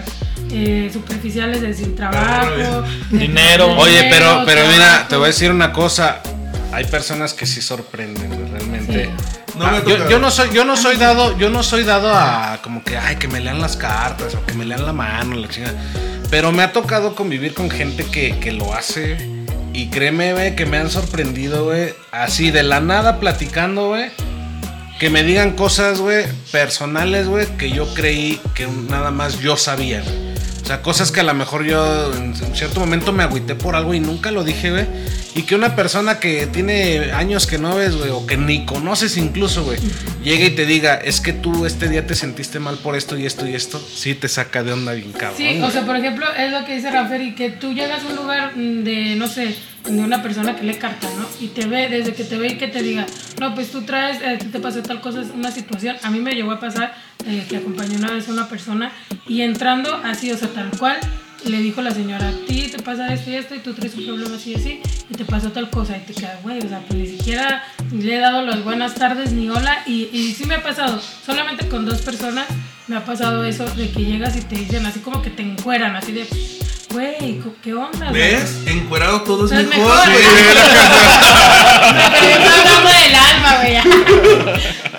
eh, 0.52 0.88
superficiales 0.92 1.62
de 1.62 1.74
sin 1.74 1.96
trabajo, 1.96 2.50
de- 2.50 2.68
Dinero. 3.18 3.66
de 3.68 3.74
Oye, 3.74 4.06
pero, 4.10 4.42
pero 4.46 4.66
mira, 4.68 5.06
te 5.08 5.16
voy 5.16 5.24
a 5.24 5.26
decir 5.28 5.50
una 5.50 5.72
cosa. 5.72 6.20
Hay 6.72 6.84
personas 6.86 7.34
que 7.34 7.46
sí 7.46 7.62
sorprenden, 7.62 8.30
realmente. 8.52 9.04
Sí. 9.06 9.10
No 9.58 9.64
me 9.66 9.70
Ah, 9.70 9.76
ha 9.76 9.84
yo, 9.84 9.92
tocado. 9.92 10.10
yo 10.10 10.18
no 10.18 10.30
soy, 10.30 10.50
yo 10.52 10.64
no 10.64 10.76
soy 10.76 10.96
dado, 10.96 11.38
yo 11.38 11.48
no 11.48 11.62
soy 11.62 11.84
dado 11.84 12.12
a 12.14 12.58
como 12.62 12.82
que 12.82 12.98
ay 12.98 13.16
que 13.16 13.28
me 13.28 13.38
lean 13.40 13.60
las 13.60 13.76
cartas 13.76 14.34
o 14.34 14.44
que 14.44 14.52
me 14.54 14.64
lean 14.64 14.84
la 14.84 14.92
mano, 14.92 15.36
la 15.36 15.48
chingada. 15.48 15.74
Pero 16.30 16.50
me 16.50 16.64
ha 16.64 16.72
tocado 16.72 17.14
convivir 17.14 17.54
con 17.54 17.70
gente 17.70 18.04
que, 18.04 18.38
que 18.40 18.50
lo 18.52 18.74
hace. 18.74 19.43
Y 19.74 19.88
créeme, 19.88 20.32
güey, 20.32 20.54
que 20.54 20.66
me 20.66 20.76
han 20.78 20.88
sorprendido, 20.88 21.64
güey. 21.64 21.94
Así 22.12 22.52
de 22.52 22.62
la 22.62 22.80
nada 22.80 23.18
platicando, 23.18 23.88
güey. 23.88 24.10
Que 25.00 25.10
me 25.10 25.24
digan 25.24 25.56
cosas, 25.56 26.00
güey, 26.00 26.26
personales, 26.52 27.26
güey, 27.26 27.46
que 27.58 27.72
yo 27.72 27.92
creí 27.92 28.40
que 28.54 28.68
nada 28.68 29.10
más 29.10 29.40
yo 29.40 29.56
sabía, 29.56 30.00
güey. 30.00 30.23
O 30.64 30.66
sea, 30.66 30.80
cosas 30.80 31.12
que 31.12 31.20
a 31.20 31.24
lo 31.24 31.34
mejor 31.34 31.66
yo 31.66 32.14
en 32.14 32.34
cierto 32.54 32.80
momento 32.80 33.12
me 33.12 33.22
agüité 33.22 33.54
por 33.54 33.76
algo 33.76 33.92
y 33.92 34.00
nunca 34.00 34.30
lo 34.30 34.44
dije, 34.44 34.70
güey. 34.70 34.86
Y 35.34 35.42
que 35.42 35.54
una 35.54 35.76
persona 35.76 36.20
que 36.20 36.46
tiene 36.46 37.12
años 37.12 37.46
que 37.46 37.58
no 37.58 37.76
ves, 37.76 37.94
güey, 37.96 38.08
o 38.08 38.26
que 38.26 38.38
ni 38.38 38.64
conoces 38.64 39.18
incluso, 39.18 39.64
güey, 39.64 39.78
llegue 40.22 40.46
y 40.46 40.50
te 40.50 40.64
diga, 40.64 40.94
es 40.94 41.20
que 41.20 41.34
tú 41.34 41.66
este 41.66 41.90
día 41.90 42.06
te 42.06 42.14
sentiste 42.14 42.60
mal 42.60 42.78
por 42.78 42.96
esto 42.96 43.18
y 43.18 43.26
esto 43.26 43.46
y 43.46 43.54
esto, 43.54 43.78
sí 43.78 44.14
te 44.14 44.26
saca 44.26 44.62
de 44.62 44.72
onda 44.72 44.92
bien 44.92 45.12
cabrón. 45.12 45.36
Sí, 45.36 45.60
o 45.60 45.70
sea, 45.70 45.84
por 45.84 45.96
ejemplo, 45.96 46.24
es 46.34 46.50
lo 46.50 46.64
que 46.64 46.76
dice 46.76 46.90
Rafael 46.90 47.20
y 47.20 47.34
que 47.34 47.50
tú 47.50 47.74
llegas 47.74 48.02
a 48.02 48.06
un 48.06 48.16
lugar 48.16 48.54
de, 48.54 49.16
no 49.16 49.26
sé, 49.26 49.54
de 49.84 50.00
una 50.00 50.22
persona 50.22 50.56
que 50.56 50.62
lee 50.62 50.76
carta, 50.76 51.08
¿no? 51.18 51.26
Y 51.44 51.48
te 51.48 51.66
ve, 51.66 51.90
desde 51.90 52.14
que 52.14 52.24
te 52.24 52.38
ve 52.38 52.52
y 52.52 52.56
que 52.56 52.68
te 52.68 52.82
diga, 52.82 53.04
no, 53.38 53.54
pues 53.54 53.70
tú 53.70 53.82
traes, 53.82 54.22
eh, 54.22 54.38
te 54.50 54.60
pasó 54.60 54.82
tal 54.82 55.02
cosa, 55.02 55.24
una 55.34 55.50
situación. 55.50 55.96
A 56.02 56.10
mí 56.10 56.20
me 56.20 56.32
llegó 56.32 56.52
a 56.52 56.60
pasar 56.60 56.94
eh, 57.26 57.46
que 57.48 57.56
acompañé 57.56 57.96
una 57.96 58.12
vez 58.12 58.28
a 58.28 58.32
una 58.32 58.48
persona 58.48 58.92
y 59.26 59.42
entrando 59.42 59.94
así, 60.04 60.30
o 60.30 60.36
sea, 60.38 60.48
tal 60.48 60.70
cual, 60.78 60.98
le 61.44 61.58
dijo 61.58 61.82
la 61.82 61.90
señora, 61.90 62.28
a 62.28 62.32
ti 62.46 62.68
te 62.74 62.82
pasa 62.82 63.12
esto 63.12 63.30
y 63.30 63.34
esto 63.34 63.54
y 63.54 63.58
tú 63.58 63.74
traes 63.74 63.94
un 63.96 64.06
problema 64.06 64.36
así 64.36 64.52
y 64.52 64.54
así 64.54 64.80
y 65.10 65.14
te 65.14 65.24
pasó 65.24 65.52
tal 65.52 65.68
cosa 65.70 65.96
y 65.96 66.00
te 66.00 66.14
quedas, 66.14 66.42
güey, 66.42 66.58
o 66.58 66.68
sea, 66.68 66.80
pues 66.88 66.98
ni 66.98 67.06
siquiera 67.06 67.62
le 67.92 68.16
he 68.16 68.18
dado 68.18 68.42
las 68.42 68.64
buenas 68.64 68.94
tardes 68.94 69.32
ni 69.32 69.50
hola 69.50 69.82
y, 69.86 70.08
y 70.12 70.32
sí 70.32 70.46
me 70.46 70.54
ha 70.54 70.62
pasado, 70.62 71.00
solamente 71.24 71.68
con 71.68 71.84
dos 71.84 72.00
personas 72.00 72.46
me 72.86 72.96
ha 72.96 73.04
pasado 73.04 73.44
eso 73.44 73.64
de 73.64 73.90
que 73.90 74.04
llegas 74.04 74.36
y 74.36 74.42
te 74.42 74.56
dicen 74.56 74.84
así 74.84 75.00
como 75.00 75.22
que 75.22 75.30
te 75.30 75.42
encueran, 75.42 75.96
así 75.96 76.12
de, 76.12 76.26
güey, 76.92 77.40
¿qué 77.62 77.72
onda? 77.72 78.10
güey?" 78.10 78.20
¿Ves? 78.20 78.60
Encuerado 78.66 79.22
todo 79.22 79.46
es 79.46 79.66
mejor, 79.66 79.98
güey. 80.04 80.24
Hablando 81.80 82.90
del 82.90 83.14
alma, 83.14 83.56
güey. 83.62 83.76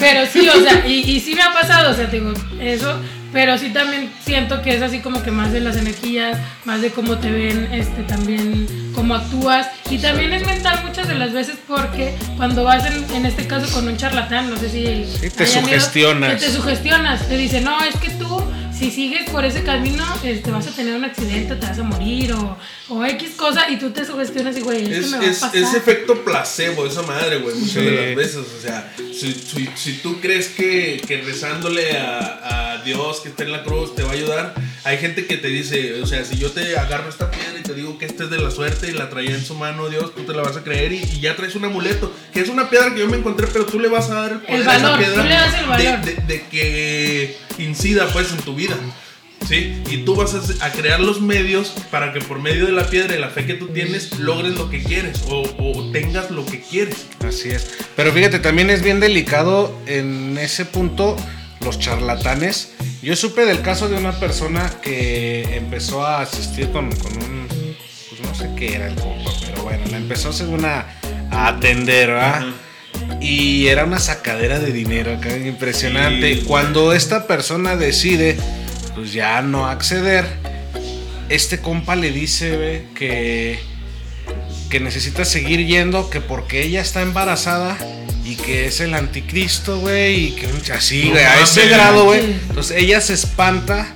Pero 0.05 0.27
sí, 0.31 0.47
o 0.47 0.61
sea, 0.61 0.87
y, 0.87 0.99
y 0.99 1.19
sí 1.19 1.33
me 1.33 1.41
ha 1.41 1.51
pasado, 1.51 1.91
o 1.91 1.93
sea, 1.95 2.07
te 2.07 2.19
digo, 2.19 2.31
eso, 2.61 2.95
pero 3.33 3.57
sí 3.57 3.69
también 3.69 4.11
siento 4.23 4.61
que 4.61 4.75
es 4.75 4.81
así 4.83 4.99
como 4.99 5.23
que 5.23 5.31
más 5.31 5.51
de 5.51 5.61
las 5.61 5.77
energías, 5.77 6.37
más 6.63 6.81
de 6.81 6.91
cómo 6.91 7.17
te 7.17 7.31
ven, 7.31 7.67
este, 7.73 8.03
también 8.03 8.67
cómo 8.93 9.15
actúas. 9.15 9.67
Y 9.89 9.97
también 9.97 10.31
es 10.31 10.45
mental 10.45 10.83
muchas 10.85 11.07
de 11.07 11.15
las 11.15 11.33
veces 11.33 11.57
porque 11.67 12.13
cuando 12.37 12.63
vas 12.63 12.85
en, 12.85 13.15
en 13.15 13.25
este 13.25 13.47
caso 13.47 13.65
con 13.73 13.87
un 13.87 13.97
charlatán, 13.97 14.47
no 14.47 14.57
sé 14.57 14.69
si... 14.69 15.05
Sí, 15.19 15.29
te 15.31 15.43
ido, 15.43 15.61
sugestionas. 15.61 16.33
que 16.35 16.47
te 16.47 16.51
sugestionas, 16.53 17.27
te 17.27 17.37
dice, 17.37 17.61
no, 17.61 17.83
es 17.83 17.95
que 17.97 18.11
tú 18.11 18.43
si 18.77 18.91
sigues 18.91 19.29
por 19.29 19.45
ese 19.45 19.63
camino, 19.63 20.03
este, 20.23 20.51
vas 20.51 20.67
a 20.67 20.71
tener 20.71 20.95
un 20.95 21.05
accidente, 21.05 21.55
te 21.55 21.65
vas 21.65 21.79
a 21.79 21.83
morir 21.83 22.33
o, 22.33 22.57
o 22.89 23.05
X 23.05 23.31
cosa 23.37 23.69
y 23.69 23.77
tú 23.79 23.91
te 23.91 24.03
sugestionas 24.05 24.57
y, 24.57 24.61
güey, 24.61 24.91
es, 24.91 25.09
me 25.11 25.17
va 25.19 25.25
es, 25.25 25.37
a 25.43 25.47
pasar. 25.47 25.63
es 25.63 25.73
efecto 25.73 26.23
placebo 26.25 26.85
esa 26.85 27.01
madre, 27.03 27.37
güey, 27.37 27.55
muchas 27.55 27.73
Sí. 27.73 27.79
de 27.81 28.07
las 28.07 28.15
veces. 28.15 28.35
O 28.57 28.61
sea, 28.61 28.93
si, 28.97 29.33
si- 29.33 29.69
si 29.75 29.93
tú 29.99 30.19
crees 30.19 30.49
que, 30.49 31.01
que 31.07 31.21
rezándole 31.21 31.97
a, 31.97 32.19
a 32.43 32.64
Dios 32.85 33.19
que 33.21 33.29
está 33.29 33.43
en 33.43 33.51
la 33.51 33.63
cruz 33.63 33.95
te 33.95 34.03
va 34.03 34.11
a 34.11 34.13
ayudar, 34.13 34.53
hay 34.85 34.97
gente 34.99 35.25
que 35.25 35.35
te 35.37 35.47
dice, 35.47 36.01
o 36.01 36.05
sea, 36.05 36.23
si 36.23 36.37
yo 36.37 36.51
te 36.51 36.77
agarro 36.77 37.09
esta 37.09 37.29
piedra 37.31 37.59
y 37.59 37.63
te 37.63 37.73
digo 37.73 37.97
que 37.97 38.05
esta 38.05 38.23
es 38.25 38.29
de 38.29 38.37
la 38.37 38.51
suerte 38.51 38.87
y 38.87 38.91
la 38.93 39.09
traía 39.09 39.31
en 39.35 39.43
su 39.43 39.55
mano 39.55 39.89
Dios, 39.89 40.13
tú 40.15 40.23
te 40.23 40.33
la 40.33 40.43
vas 40.43 40.55
a 40.55 40.63
creer 40.63 40.93
y, 40.93 40.97
y 41.03 41.19
ya 41.19 41.35
traes 41.35 41.55
un 41.55 41.65
amuleto, 41.65 42.13
que 42.33 42.39
es 42.41 42.49
una 42.49 42.69
piedra 42.69 42.93
que 42.93 42.99
yo 43.01 43.07
me 43.07 43.17
encontré, 43.17 43.47
pero 43.47 43.65
tú 43.65 43.79
le 43.79 43.87
vas 43.89 44.09
a 44.11 44.15
dar 44.21 44.31
el 44.33 44.39
poder 44.39 44.61
El 44.61 44.69
a 44.69 44.75
esa 44.77 44.89
valor, 44.89 44.99
piedra 44.99 45.21
tú 45.23 45.27
le 45.27 45.35
das 45.35 45.53
el 45.55 45.59
de- 45.61 45.67
valor. 45.67 46.01
de- 46.05 46.15
de 46.33 46.41
que 46.49 47.37
incida 47.57 48.07
pues 48.13 48.31
en 48.31 48.37
tu 48.39 48.55
vida. 48.55 48.75
¿Sí? 49.47 49.79
Y 49.91 49.97
tú 50.05 50.15
vas 50.15 50.33
a, 50.33 50.65
a 50.65 50.71
crear 50.71 50.99
los 50.99 51.21
medios 51.21 51.71
para 51.91 52.13
que 52.13 52.19
por 52.19 52.39
medio 52.39 52.65
de 52.65 52.71
la 52.71 52.89
piedra 52.89 53.15
y 53.15 53.19
la 53.19 53.29
fe 53.29 53.45
que 53.45 53.53
tú 53.53 53.67
tienes 53.67 54.17
logres 54.17 54.55
lo 54.55 54.71
que 54.71 54.81
quieres 54.81 55.21
o, 55.27 55.41
o 55.59 55.91
tengas 55.91 56.31
lo 56.31 56.43
que 56.47 56.61
quieres. 56.61 57.05
Así 57.19 57.49
es. 57.49 57.69
Pero 57.95 58.11
fíjate, 58.11 58.39
también 58.39 58.71
es 58.71 58.81
bien 58.81 58.99
delicado 58.99 59.77
en 59.85 60.39
ese 60.39 60.65
punto 60.65 61.15
los 61.63 61.77
charlatanes. 61.77 62.71
Yo 63.05 63.15
supe 63.15 63.45
del 63.45 63.61
caso 63.61 63.87
de 63.87 63.97
una 63.97 64.19
persona 64.19 64.67
que 64.81 65.57
empezó 65.57 66.03
a 66.03 66.21
asistir 66.21 66.71
con, 66.71 66.89
con 66.95 67.15
un... 67.17 67.47
Pues 68.09 68.19
no 68.19 68.33
sé 68.33 68.49
qué 68.57 68.77
era 68.77 68.87
el 68.87 68.95
compa, 68.95 69.29
pero 69.45 69.61
bueno, 69.61 69.83
la 69.91 69.97
empezó 69.97 70.33
según 70.33 70.65
a, 70.65 70.87
a 71.29 71.49
atender, 71.49 72.07
¿verdad? 72.07 72.47
Y 73.21 73.67
era 73.67 73.85
una 73.85 73.99
sacadera 73.99 74.57
de 74.57 74.71
dinero 74.71 75.13
acá, 75.13 75.37
impresionante. 75.37 76.33
Sí. 76.33 76.41
Cuando 76.47 76.93
esta 76.93 77.27
persona 77.27 77.75
decide, 77.75 78.37
pues 78.95 79.13
ya 79.13 79.39
no 79.43 79.67
acceder, 79.67 80.25
este 81.29 81.59
compa 81.59 81.95
le 81.95 82.09
dice 82.09 82.57
ve, 82.57 82.87
que, 82.95 83.59
que 84.71 84.79
necesita 84.79 85.25
seguir 85.25 85.63
yendo, 85.67 86.09
que 86.09 86.21
porque 86.21 86.63
ella 86.63 86.81
está 86.81 87.03
embarazada 87.03 87.77
y 88.25 88.35
que 88.35 88.65
es 88.65 88.79
el 88.79 88.93
anticristo, 88.95 89.79
güey, 89.79 90.27
y 90.27 90.31
que 90.31 90.47
así, 90.73 91.05
No 91.05 91.11
güey, 91.11 91.23
a 91.23 91.39
ese 91.41 91.67
grado, 91.67 92.05
güey. 92.05 92.21
Entonces 92.49 92.77
ella 92.77 92.99
se 93.01 93.13
espanta 93.13 93.93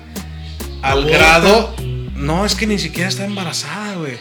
al 0.82 1.00
Aborta. 1.00 1.18
grado. 1.18 1.76
No, 2.16 2.46
es 2.46 2.54
que 2.56 2.68
ni 2.68 2.78
siquiera 2.78 3.10
está 3.10 3.26
embarazada, 3.26 3.96
güey. 3.96 4.18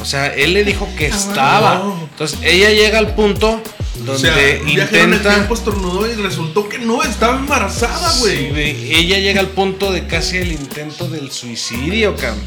O 0.00 0.04
sea, 0.04 0.26
él 0.28 0.52
le 0.54 0.64
dijo 0.64 0.88
que 0.96 1.06
Ah, 1.06 1.16
estaba. 1.16 1.94
Entonces 2.10 2.38
ella 2.42 2.70
llega 2.70 2.98
al 2.98 3.14
punto 3.14 3.62
O 3.62 4.04
donde 4.04 4.20
sea, 4.20 4.48
en 4.56 4.66
el 4.68 4.78
intenta. 4.78 5.34
tiempo 5.34 5.54
estornudó 5.54 6.10
y 6.10 6.14
resultó 6.14 6.68
que 6.68 6.78
no 6.78 7.02
estaba 7.02 7.36
embarazada, 7.36 8.10
Sí, 8.12 8.20
güey. 8.20 8.50
güey, 8.50 8.94
ella 8.94 9.18
llega 9.18 9.40
al 9.40 9.48
punto 9.48 9.92
de 9.92 10.06
casi 10.06 10.38
el 10.38 10.52
intento 10.52 11.08
del 11.08 11.30
suicidio, 11.30 12.16
cabrón. 12.16 12.44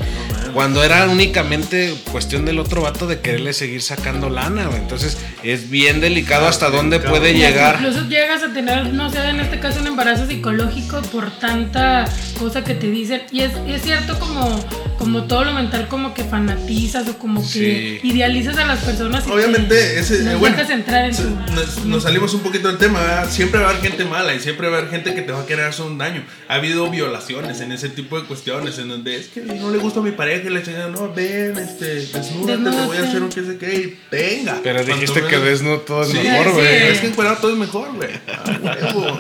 Cuando 0.54 0.84
era 0.84 1.08
únicamente 1.08 1.96
cuestión 2.12 2.46
del 2.46 2.60
otro 2.60 2.82
vato 2.82 3.08
de 3.08 3.20
quererle 3.20 3.54
seguir 3.54 3.82
sacando 3.82 4.30
lana, 4.30 4.68
güey. 4.68 4.80
Entonces 4.80 5.18
es 5.44 5.70
bien 5.70 6.00
delicado 6.02 6.48
hasta 6.48 6.70
dónde 6.70 7.00
puede 7.00 7.34
llegar. 7.34 7.76
Incluso 7.82 8.08
llegas 8.08 8.44
a 8.44 8.54
tener, 8.54 8.94
no 8.94 9.10
sé, 9.10 9.20
en 9.30 9.40
este 9.40 9.60
caso 9.60 9.80
un 9.82 9.88
embarazo 9.88 10.28
psicológico 10.28 11.02
por 11.12 11.32
tanta 11.40 12.06
cosa 12.40 12.64
que 12.64 12.74
te 12.76 12.90
dicen. 12.90 13.24
Y 13.32 13.42
es, 13.42 13.52
es 13.68 13.82
cierto 13.82 14.18
como, 14.20 14.64
como 14.98 15.24
todo 15.24 15.44
lo 15.46 15.54
mental 15.54 15.88
como 15.88 16.14
que 16.14 16.24
fanatizas 16.24 17.08
o 17.10 17.18
como 17.18 17.42
que 17.42 18.00
Sí. 18.04 18.08
idealizas 18.08 18.58
a 18.58 18.66
las 18.66 18.80
personas. 18.84 19.26
y 19.28 19.32
Obviamente, 19.32 19.76
te- 19.76 20.00
ese, 20.00 20.24
no 20.24 20.32
eh, 20.32 20.36
bueno, 20.36 20.58
entrar 20.70 21.06
en 21.06 21.14
se- 21.14 21.24
tu... 21.24 21.30
nos, 21.54 21.86
nos 21.86 22.04
salimos 22.04 22.34
un 22.34 22.42
poquito 22.42 22.68
del 22.68 22.78
tema, 22.78 23.00
¿verdad? 23.02 23.30
siempre 23.30 23.60
va 23.60 23.68
a 23.68 23.70
haber 23.72 23.82
gente 23.82 24.06
mala 24.06 24.34
y 24.34 24.40
siempre 24.40 24.68
va 24.70 24.76
a 24.76 24.80
haber 24.80 24.92
gente 24.92 25.14
que 25.16 25.22
te 25.22 25.32
va 25.32 25.42
a 25.42 25.46
querer 25.46 25.66
hacer 25.66 25.86
un 25.86 25.98
daño. 25.98 26.24
Ha 26.48 26.56
habido 26.56 26.90
violaciones 26.90 27.60
en 27.62 27.72
ese 27.72 27.90
tipo 27.90 28.20
de 28.20 28.26
cuestiones, 28.28 28.78
en 28.80 28.90
donde 28.90 29.16
es 29.18 29.28
que 29.28 29.42
no 29.42 29.70
le 29.72 29.78
gusta 29.78 30.00
a 30.00 30.04
mi 30.04 30.12
pareja 30.12 30.43
y 30.48 30.50
le 30.52 30.60
dicen, 30.60 30.92
no, 30.92 31.14
ven, 31.14 31.58
este, 31.58 31.86
desnúdate, 31.86 32.64
te 32.78 32.86
voy 32.86 32.98
a 32.98 33.04
hacer 33.04 33.22
un 33.24 33.30
qué 33.30 33.44
sé 33.44 33.58
qué, 33.58 33.74
y 33.76 34.00
venga. 34.12 34.60
Pero 34.64 34.84
dijiste 34.84 35.22
que 35.22 35.28
menos- 35.38 35.44
desnudo 35.46 35.80
todo 35.82 36.02
es 36.04 36.10
Sí, 36.10 36.18
mejor, 36.18 36.46
sí. 36.48 36.52
güey. 36.54 36.88
Es 36.88 37.00
que 37.00 37.08
encuadrado 37.08 37.38
todo 37.40 37.52
es 37.52 37.58
mejor, 37.58 37.94
güey. 37.96 38.10
Ah, 38.28 38.60
huevo. 38.96 39.18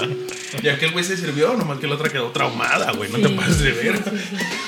Y 0.62 0.68
aquel 0.70 0.92
güey 0.92 1.04
se 1.04 1.18
sirvió, 1.18 1.56
nomás 1.56 1.80
que 1.80 1.88
la 1.88 1.96
otra 1.96 2.10
quedó 2.10 2.30
traumada, 2.32 2.92
güey. 2.92 3.10
No 3.12 3.18
te 3.20 3.30
pases 3.30 3.60
de 3.60 3.72
ver. 3.72 4.00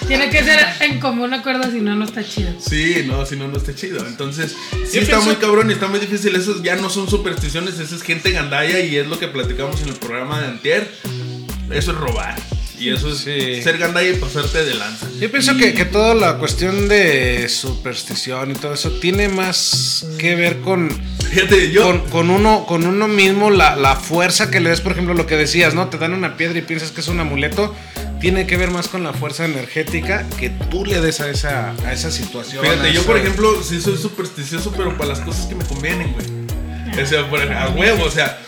Tiene 0.08 0.30
que 0.32 0.44
ser 0.44 0.60
en 0.82 1.00
común 1.00 1.34
acuerdo, 1.34 1.70
si 1.72 1.80
no, 1.80 1.96
no 1.96 2.06
está 2.06 2.24
chido. 2.24 2.54
Sí, 2.60 3.04
no, 3.06 3.24
si 3.26 3.36
no, 3.36 3.48
no 3.48 3.58
está 3.58 3.76
chido. 3.76 4.06
Entonces, 4.08 4.56
sí 4.72 4.98
está 4.98 5.18
pienso- 5.18 5.26
muy 5.26 5.36
cabrón 5.36 5.70
y 5.70 5.74
está 5.74 5.88
muy 5.88 6.00
difícil. 6.00 6.36
Esos 6.36 6.64
ya 6.64 6.76
no 6.76 6.90
son 6.90 7.08
supersticiones, 7.10 7.80
eso 7.80 7.96
es 7.96 8.02
gente 8.02 8.32
gandalla 8.32 8.80
y 8.80 8.98
es 8.98 9.08
lo 9.08 9.20
que 9.20 9.28
platicamos 9.28 9.80
en 9.84 9.90
el 9.90 9.96
programa 9.96 10.42
de 10.42 10.48
Antier. 10.48 10.88
Eso 11.72 11.92
es 11.92 11.98
robar. 11.98 12.36
Y 12.86 12.94
eso 12.94 13.10
es 13.12 13.20
Sí. 13.20 13.62
ser 13.63 13.77
gandalla 13.77 14.10
y 14.10 14.13
pasarte 14.15 14.63
de 14.63 14.75
lanza. 14.75 15.08
Yo 15.20 15.30
pienso 15.32 15.56
que, 15.58 15.74
que 15.74 15.86
toda 15.86 16.13
la 16.15 16.38
cuestión 16.38 16.88
de 16.88 17.48
superstición 17.50 18.51
y 18.51 18.54
todo 18.56 18.74
eso 18.74 18.92
tiene 19.00 19.30
más 19.30 20.06
que 20.18 20.36
ver 20.36 20.60
con, 20.62 20.89
Fíjate, 21.32 21.72
yo. 21.72 21.84
con, 21.84 22.00
con 22.10 22.30
uno, 22.30 22.65
con 22.68 22.86
uno 22.86 23.08
mismo, 23.08 23.50
la, 23.50 23.75
la 23.75 23.96
fuerza 23.96 24.50
que 24.51 24.60
le 24.60 24.70
des, 24.70 24.82
por 24.82 24.92
ejemplo, 24.92 25.13
lo 25.13 25.25
que 25.27 25.36
decías, 25.38 25.74
¿no? 25.74 25.88
Te 25.89 25.98
dan 25.98 26.13
una 26.13 26.38
piedra 26.38 26.58
y 26.60 26.62
piensas 26.62 26.92
que 26.92 27.01
es 27.01 27.08
un 27.08 27.20
amuleto. 27.20 27.74
Tiene 28.22 28.48
que 28.48 28.58
ver 28.58 28.72
más 28.72 28.88
con 28.88 29.04
la 29.04 29.13
fuerza 29.13 29.46
energética 29.46 30.25
que 30.39 30.50
tú 30.50 30.86
le 30.86 31.00
des 31.01 31.20
a 31.20 31.30
esa, 31.30 31.74
a 31.86 31.94
esa 31.94 32.10
situación. 32.12 32.63
Fíjate, 32.63 32.94
yo 32.94 33.04
por 33.04 33.18
ejemplo, 33.18 33.62
sí 33.62 33.82
soy 33.82 33.98
supersticioso, 33.98 34.72
pero 34.75 34.98
para 34.98 35.10
las 35.10 35.20
cosas 35.20 35.46
que 35.48 35.56
me 35.56 35.65
convienen, 35.65 36.13
güey. 36.13 37.04
O 37.04 37.06
sea, 37.06 37.30
por, 37.30 37.42
a 37.42 37.70
huevo, 37.70 38.06
o 38.06 38.10
sea, 38.12 38.39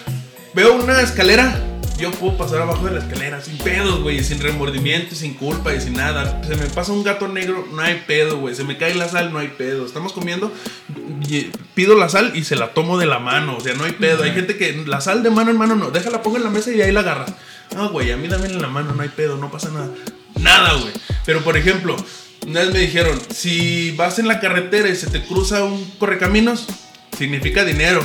veo 0.54 0.74
una 0.82 1.02
escalera, 1.02 1.62
yo 1.98 2.12
puedo 2.12 2.38
pasar 2.38 2.62
abajo 2.62 2.86
de 2.86 2.92
la 2.92 3.00
escalera 3.00 3.42
sin 3.42 3.58
pedos, 3.58 4.02
güey, 4.02 4.24
sin 4.24 4.40
remordimiento, 4.40 5.16
sin 5.16 5.34
culpa 5.34 5.74
y 5.74 5.82
sin 5.82 5.94
nada. 5.94 6.42
Se 6.44 6.56
me 6.56 6.68
pasa 6.68 6.92
un 6.92 7.04
gato 7.04 7.28
negro, 7.28 7.68
no 7.72 7.82
hay 7.82 8.04
pedo, 8.06 8.38
güey. 8.38 8.56
Se 8.56 8.64
me 8.64 8.78
cae 8.78 8.94
la 8.96 9.10
sal, 9.10 9.34
no 9.34 9.40
hay 9.40 9.50
pedo. 9.50 9.86
Estamos 9.86 10.14
comiendo, 10.14 10.52
y 11.28 11.50
pido 11.74 11.96
la 11.96 12.10
sal 12.10 12.32
y 12.36 12.44
se 12.44 12.56
la 12.56 12.74
tomo 12.74 12.98
de 12.98 13.06
la 13.06 13.20
mano, 13.20 13.58
o 13.58 13.60
sea, 13.60 13.74
no 13.74 13.84
hay 13.84 13.94
pedo. 13.94 14.24
Hay 14.24 14.32
gente 14.32 14.58
que 14.58 14.84
la 14.86 15.02
sal 15.02 15.24
de 15.24 15.30
mano 15.30 15.52
en 15.52 15.58
mano 15.58 15.76
no, 15.76 15.92
déjala, 15.92 16.22
ponga 16.22 16.38
en 16.38 16.44
la 16.44 16.50
mesa 16.50 16.72
y 16.72 16.82
ahí 16.82 16.92
la 16.92 17.00
agarra. 17.02 17.26
No, 17.76 17.90
güey, 17.90 18.12
a 18.12 18.18
mí 18.18 18.28
dame 18.28 18.48
en 18.48 18.62
la 18.62 18.68
mano, 18.68 18.94
no 18.94 19.02
hay 19.02 19.10
pedo, 19.10 19.38
no 19.38 19.52
pasa 19.52 19.70
nada. 19.72 19.90
Nada, 20.40 20.74
güey. 20.74 20.94
Pero 21.26 21.42
por 21.42 21.58
ejemplo, 21.58 21.96
una 22.46 22.62
vez 22.62 22.72
me 22.72 22.80
dijeron, 22.80 23.20
si 23.34 23.92
vas 23.92 24.20
en 24.20 24.28
la 24.28 24.40
carretera 24.40 24.88
y 24.90 24.96
se 24.96 25.08
te 25.08 25.24
cruza 25.24 25.64
un 25.64 25.84
correcaminos, 26.00 26.68
significa 27.18 27.66
dinero. 27.66 28.02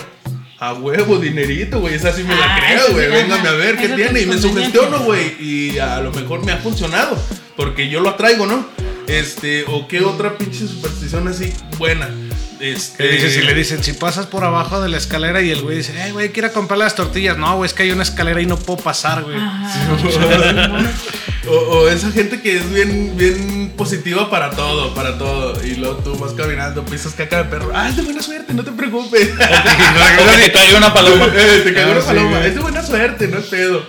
A 0.63 0.75
huevo, 0.75 1.19
dinerito, 1.19 1.81
güey. 1.81 1.95
Esa 1.95 2.13
sí 2.13 2.23
me 2.23 2.37
la 2.37 2.55
Ah, 2.55 2.61
creo, 2.65 2.93
güey. 2.93 3.07
sí, 3.07 3.13
Véngame 3.13 3.49
a 3.49 3.53
ver 3.53 3.77
qué 3.77 3.89
tiene. 3.89 4.21
Y 4.21 4.27
me 4.27 4.39
sugestiono, 4.39 5.01
güey. 5.01 5.35
Y 5.41 5.81
a 5.81 6.01
lo 6.01 6.13
mejor 6.13 6.45
me 6.47 6.53
ha 6.53 6.59
funcionado. 6.59 7.21
Porque 7.57 7.89
yo 7.89 7.99
lo 7.99 8.11
atraigo, 8.11 8.47
¿no? 8.47 8.65
Este, 9.09 9.65
o 9.67 9.89
qué 9.89 10.03
otra 10.03 10.39
pinche 10.39 10.69
superstición 10.69 11.27
así 11.27 11.53
buena. 11.79 12.09
Este. 12.61 13.29
Si 13.29 13.43
le 13.43 13.55
dicen, 13.55 13.83
si 13.83 13.93
pasas 13.95 14.27
por 14.27 14.45
abajo 14.45 14.81
de 14.81 14.89
la 14.89 14.99
escalera 14.99 15.43
y 15.43 15.51
el 15.51 15.63
güey 15.63 15.79
dice, 15.79 15.95
hey, 16.01 16.13
güey, 16.13 16.31
quiero 16.31 16.53
comprar 16.53 16.79
las 16.79 16.95
tortillas. 16.95 17.37
No, 17.37 17.57
güey, 17.57 17.67
es 17.67 17.75
que 17.75 17.83
hay 17.83 17.91
una 17.91 18.05
escalera 18.05 18.41
y 18.41 18.47
no 18.47 18.57
puedo 18.57 18.81
pasar, 18.85 19.25
güey. 19.25 19.37
O, 21.49 21.51
o 21.55 21.89
esa 21.89 22.11
gente 22.13 22.41
que 22.41 22.57
es 22.59 22.73
bien, 22.73 23.17
bien 23.17 23.73
positiva 23.77 24.31
para 24.31 24.51
todo, 24.51 24.95
para 24.95 25.19
todo. 25.19 25.61
Y 25.65 25.75
luego 25.75 25.97
tú 25.97 26.17
vas 26.17 26.33
caminando, 26.35 26.85
pisas 26.85 27.15
caca 27.15 27.39
de 27.39 27.45
perro. 27.51 27.73
Ah, 27.75 27.89
es 27.89 27.97
de 27.97 28.03
buena 28.03 28.23
suerte, 28.23 28.55
no 28.55 28.63
te 28.63 28.71
preocupes. 28.73 29.29
Te 29.37 30.53
cayó 30.53 30.77
una 30.79 30.95
paloma. 30.95 31.27
Eh, 31.35 31.63
te 31.65 31.81
Ah, 31.81 31.89
una 31.91 32.01
sí, 32.01 32.07
paloma. 32.07 32.47
es 32.47 32.55
de 32.55 32.61
buena 32.61 32.83
suerte, 32.85 33.27
no 33.29 33.39
es 33.39 33.47
pedo. 33.47 33.85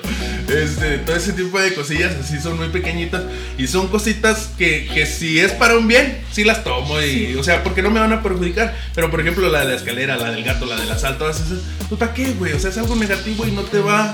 Este, 0.50 0.98
todo 1.00 1.16
ese 1.16 1.32
tipo 1.34 1.60
de 1.60 1.74
cosillas 1.74 2.14
así 2.20 2.40
son 2.40 2.58
muy 2.58 2.70
pequeñitas. 2.70 3.22
Y 3.58 3.68
son 3.68 3.88
cositas 3.88 4.50
que, 4.58 4.90
que 4.94 5.06
si 5.06 5.40
es 5.40 5.52
para 5.52 5.78
un 5.78 5.88
bien, 5.88 6.20
sí 6.32 6.44
las 6.44 6.64
tomo. 6.64 7.00
Y, 7.02 7.36
O 7.36 7.44
sea, 7.44 7.64
porque 7.64 7.82
no 7.84 7.92
me 7.92 8.00
van 8.00 8.14
a 8.14 8.24
perjudicar. 8.24 8.76
Pero 8.96 9.12
por 9.12 9.22
ejemplo, 9.22 9.48
la 9.50 9.60
de 9.60 9.66
la 9.66 9.76
escalera, 9.76 10.18
la 10.18 10.32
del 10.32 10.44
gato, 10.44 10.66
la 10.66 10.76
del 10.76 10.92
asalto, 10.92 11.20
todas 11.20 11.40
esas. 11.40 11.60
¿Tú 11.88 11.98
para 11.98 12.14
qué, 12.14 12.32
güey? 12.34 12.54
O 12.54 12.60
sea, 12.60 12.72
es 12.72 12.78
algo 12.80 12.96
negativo 12.96 13.46
y 13.48 13.52
no 13.52 13.62
te 13.62 13.80
va 13.80 14.14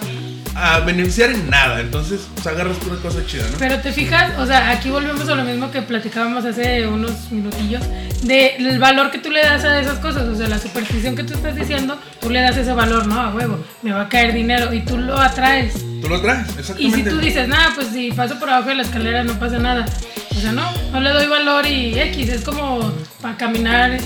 a 0.60 0.80
beneficiar 0.82 1.32
en 1.32 1.50
nada. 1.50 1.80
Entonces, 1.80 2.22
pues 2.34 2.46
agarras 2.48 2.78
pura 2.78 2.96
cosa 2.98 3.26
chida, 3.26 3.44
¿no? 3.52 3.58
Pero 3.58 3.80
te 3.80 3.92
fijas, 3.92 4.38
o 4.38 4.46
sea, 4.46 4.72
aquí 4.72 4.90
volvemos 4.90 5.28
a 5.30 5.36
lo 5.36 5.44
mismo 5.44 5.72
que 5.72 5.82
platicábamos 5.82 6.46
hace 6.46 6.88
unos 6.88 7.32
minutillos, 7.32 7.84
del 8.24 8.80
valor 8.80 9.12
que 9.12 9.20
tú 9.20 9.32
le 9.32 9.42
das 9.42 9.64
a 9.64 9.80
esas 9.80 10.00
cosas, 10.00 10.28
o 10.28 10.36
sea, 10.36 10.48
la 10.48 10.60
superstición 10.60 11.16
que 11.16 11.24
tú 11.24 11.34
estás 11.34 11.56
diciendo, 11.56 11.98
tú 12.20 12.30
le 12.30 12.42
das 12.42 12.58
ese 12.58 12.74
valor, 12.74 13.08
¿no? 13.08 13.20
A 13.20 13.34
huevo, 13.34 13.64
me 13.82 13.92
va 13.92 14.04
a 14.04 14.10
caer 14.10 14.34
dinero 14.34 14.74
y 14.74 14.82
tú 14.82 14.98
lo 14.98 15.18
atraes. 15.20 15.74
Tú 16.02 16.08
lo 16.08 16.22
traes, 16.22 16.48
Y 16.56 16.60
exactamente. 16.60 16.98
si 16.98 17.04
tú 17.04 17.18
dices, 17.20 17.48
nada, 17.48 17.72
pues 17.76 17.88
si 17.88 18.12
paso 18.12 18.40
por 18.40 18.50
abajo 18.50 18.70
de 18.70 18.76
la 18.76 18.84
escalera 18.84 19.24
no 19.24 19.38
pasa 19.40 19.60
nada. 19.60 19.86
O 20.32 20.42
sea, 20.42 20.52
no, 20.54 20.64
no 20.92 21.02
le 21.02 21.10
doy 21.10 21.28
valor 21.28 21.66
y 21.66 22.00
X, 22.00 22.30
es 22.30 22.42
como 22.44 22.94
para 23.22 23.36
caminar 23.36 24.00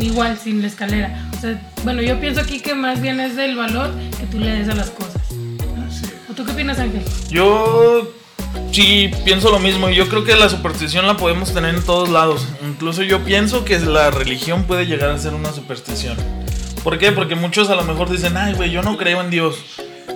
igual 0.00 0.38
sin 0.38 0.60
la 0.60 0.68
escalera. 0.68 1.28
O 1.36 1.40
sea, 1.40 1.60
bueno, 1.82 2.02
yo 2.02 2.20
pienso 2.20 2.40
aquí 2.40 2.60
que 2.60 2.74
más 2.74 3.00
bien 3.00 3.18
es 3.18 3.34
del 3.34 3.56
valor 3.56 3.90
que 4.20 4.26
tú 4.26 4.38
le 4.38 4.50
des 4.52 4.68
a 4.68 4.74
las 4.74 4.90
cosas. 4.90 5.11
Así 6.32 6.40
es. 6.40 6.40
¿O 6.40 6.42
tú 6.42 6.44
qué 6.44 6.52
opinas, 6.52 6.78
Ángel? 6.78 7.02
Yo 7.30 8.12
sí 8.72 9.10
pienso 9.24 9.50
lo 9.50 9.58
mismo. 9.58 9.88
y 9.90 9.94
Yo 9.94 10.08
creo 10.08 10.24
que 10.24 10.34
la 10.36 10.48
superstición 10.48 11.06
la 11.06 11.16
podemos 11.16 11.52
tener 11.54 11.74
en 11.74 11.82
todos 11.82 12.08
lados. 12.08 12.46
Incluso 12.64 13.02
yo 13.02 13.20
pienso 13.20 13.64
que 13.64 13.78
la 13.80 14.10
religión 14.10 14.64
puede 14.64 14.86
llegar 14.86 15.10
a 15.10 15.18
ser 15.18 15.34
una 15.34 15.52
superstición. 15.52 16.16
¿Por 16.82 16.98
qué? 16.98 17.12
Porque 17.12 17.34
muchos 17.34 17.70
a 17.70 17.74
lo 17.76 17.84
mejor 17.84 18.10
dicen, 18.10 18.36
ay, 18.36 18.54
güey, 18.54 18.70
yo 18.70 18.82
no 18.82 18.96
creo 18.96 19.20
en 19.20 19.30
Dios. 19.30 19.56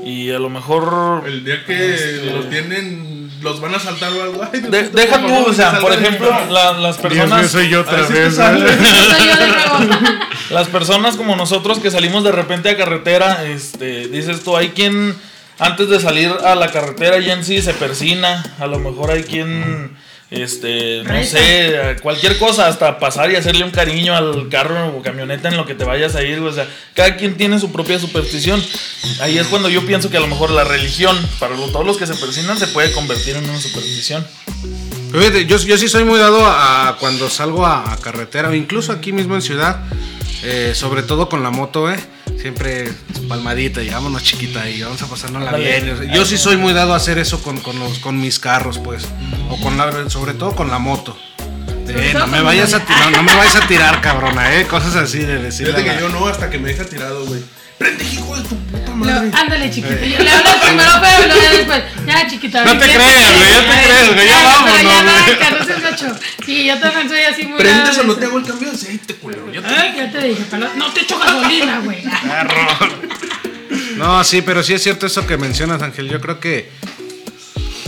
Y 0.04 0.30
a 0.32 0.38
lo 0.38 0.50
mejor... 0.50 1.24
El 1.26 1.44
día 1.44 1.64
que 1.64 2.30
lo 2.32 2.44
tienen, 2.44 3.30
los 3.42 3.60
van 3.60 3.74
a 3.74 3.78
saltar 3.80 4.12
o 4.12 4.22
algo. 4.22 4.42
Ay, 4.52 4.60
De- 4.60 4.88
deja 4.90 5.20
tú, 5.20 5.34
o 5.48 5.52
sea, 5.52 5.78
por 5.80 5.92
ejemplo, 5.92 6.28
la- 6.50 6.72
las 6.72 6.96
personas... 6.98 7.52
yo 7.68 7.80
A 7.80 7.92
ver 7.92 8.06
si 8.06 8.12
te 8.12 8.30
sale. 8.30 8.68
Soy 8.76 9.26
yo 9.28 9.36
de 9.36 9.46
nuevo. 9.48 10.18
Las 10.50 10.68
personas 10.68 11.16
como 11.16 11.34
nosotros 11.36 11.78
que 11.80 11.90
salimos 11.90 12.22
de 12.24 12.32
repente 12.32 12.68
a 12.70 12.76
carretera, 12.76 13.44
este, 13.44 14.08
dices 14.08 14.42
tú, 14.44 14.56
hay 14.56 14.68
quien 14.70 15.14
antes 15.58 15.88
de 15.88 16.00
salir 16.00 16.30
a 16.44 16.54
la 16.54 16.70
carretera 16.70 17.18
ya 17.18 17.32
en 17.32 17.44
sí 17.44 17.62
se 17.62 17.74
persina, 17.74 18.42
a 18.58 18.66
lo 18.66 18.78
mejor 18.78 19.10
hay 19.10 19.22
quien, 19.22 19.96
este, 20.30 21.02
no 21.04 21.24
sé, 21.24 21.96
cualquier 22.02 22.38
cosa, 22.38 22.66
hasta 22.66 22.98
pasar 22.98 23.30
y 23.30 23.36
hacerle 23.36 23.64
un 23.64 23.70
cariño 23.70 24.14
al 24.14 24.48
carro 24.48 24.88
o 24.88 25.02
camioneta 25.02 25.48
en 25.48 25.56
lo 25.56 25.66
que 25.66 25.74
te 25.74 25.84
vayas 25.84 26.14
a 26.14 26.22
ir, 26.22 26.38
o 26.40 26.52
sea, 26.52 26.68
cada 26.94 27.16
quien 27.16 27.36
tiene 27.36 27.58
su 27.58 27.72
propia 27.72 27.98
superstición. 27.98 28.62
Ahí 29.20 29.38
es 29.38 29.46
cuando 29.46 29.68
yo 29.68 29.86
pienso 29.86 30.10
que 30.10 30.16
a 30.16 30.20
lo 30.20 30.26
mejor 30.26 30.50
la 30.50 30.64
religión, 30.64 31.16
para 31.38 31.54
todos 31.56 31.86
los 31.86 31.96
que 31.96 32.06
se 32.06 32.14
persinan, 32.14 32.58
se 32.58 32.66
puede 32.66 32.92
convertir 32.92 33.36
en 33.36 33.48
una 33.48 33.60
superstición. 33.60 34.26
Fíjate, 35.12 35.46
yo, 35.46 35.56
yo 35.56 35.78
sí 35.78 35.88
soy 35.88 36.04
muy 36.04 36.18
dado 36.18 36.44
a, 36.44 36.88
a 36.88 36.96
cuando 36.96 37.30
salgo 37.30 37.64
a, 37.64 37.92
a 37.92 37.96
carretera 37.96 38.50
o 38.50 38.54
incluso 38.54 38.92
aquí 38.92 39.12
mismo 39.12 39.34
en 39.36 39.42
ciudad, 39.42 39.80
eh, 40.42 40.72
sobre 40.74 41.02
todo 41.02 41.28
con 41.28 41.42
la 41.42 41.50
moto, 41.50 41.90
eh, 41.90 41.98
siempre 42.40 42.92
palmadita 43.28 43.82
y 43.82 43.88
vámonos 43.90 44.22
chiquita 44.22 44.68
y 44.68 44.82
vamos 44.82 45.02
a 45.02 45.06
pasárnosla 45.06 45.50
Ándale. 45.50 45.80
bien. 45.80 45.94
O 45.94 45.96
sea, 46.02 46.12
Yo 46.14 46.24
sí 46.24 46.38
soy 46.38 46.56
muy 46.56 46.72
dado 46.72 46.92
a 46.94 46.96
hacer 46.96 47.18
eso 47.18 47.42
con, 47.42 47.58
con, 47.60 47.78
los, 47.78 47.98
con 47.98 48.20
mis 48.20 48.38
carros, 48.38 48.78
pues, 48.78 49.06
o 49.50 49.58
con 49.60 49.76
la, 49.76 50.08
sobre 50.10 50.34
todo 50.34 50.54
con 50.54 50.70
la 50.70 50.78
moto. 50.78 51.16
Todo 51.86 52.18
no, 52.20 52.26
me 52.26 52.40
vayas 52.42 52.74
a, 52.74 52.80
ti- 52.80 52.92
no, 52.98 53.10
no 53.10 53.22
me 53.22 53.34
vayas 53.34 53.56
a 53.56 53.60
tirar, 53.66 54.00
cabrona, 54.00 54.54
eh, 54.56 54.66
cosas 54.66 54.96
así 54.96 55.18
de 55.20 55.34
a 55.36 55.50
que 55.76 55.82
la- 55.82 56.00
yo 56.00 56.08
no, 56.08 56.26
hasta 56.26 56.50
que 56.50 56.58
me 56.58 56.70
deja 56.70 56.84
tirado, 56.84 57.24
güey. 57.26 57.40
Prende, 57.78 58.04
hijo 58.04 58.34
de 58.34 58.42
tu 58.42 58.56
puta 58.56 58.88
Lo- 58.88 58.96
madre. 58.96 59.30
ándale, 59.34 59.70
chiquito. 59.70 59.94
Yo 60.04 60.18
le 60.18 60.30
hablo 60.30 60.50
primero, 60.62 60.90
pero 61.00 61.26
luego 61.26 61.42
ya 61.42 61.52
después. 61.52 61.82
Ya, 62.06 62.26
chiquita. 62.28 62.64
No 62.64 62.72
te 62.78 62.84
creas, 62.86 62.98
güey, 63.36 63.50
ya 63.52 63.60
te 63.60 63.70
Ay, 63.70 63.84
creas, 63.84 64.14
güey, 64.14 64.26
ya 64.26 64.34
pero 64.36 64.48
vámonos, 64.50 64.82
Ya 64.82 65.02
güey. 65.02 65.14
arranca, 65.14 65.50
no 65.58 65.64
seas 65.66 65.82
gacho. 65.82 66.16
Sí, 66.66 66.72
yo 66.72 66.80
también 66.80 67.08
soy 67.08 67.20
así 67.20 67.46
muy. 67.46 67.58
Prendes 67.58 67.98
o 67.98 68.02
no 68.02 68.16
te 68.16 68.24
hago 68.24 68.38
el 68.38 68.44
cambio 68.44 68.70
de 68.70 68.74
aceite, 68.76 69.14
culero. 69.14 69.52
Yo 69.52 69.62
te 69.62 69.68
Ah, 69.68 69.94
Ya 69.96 70.10
te 70.10 70.26
dije, 70.26 70.44
pero 70.50 70.68
no 70.74 70.92
te 70.92 71.00
echo 71.02 71.18
gasolina, 71.18 71.80
güey. 71.80 71.98
No, 73.96 74.24
sí, 74.24 74.42
pero 74.42 74.62
sí 74.62 74.74
es 74.74 74.82
cierto 74.82 75.06
eso 75.06 75.26
que 75.26 75.36
mencionas, 75.36 75.82
Ángel. 75.82 76.08
Yo 76.08 76.20
creo 76.20 76.40
que 76.40 76.70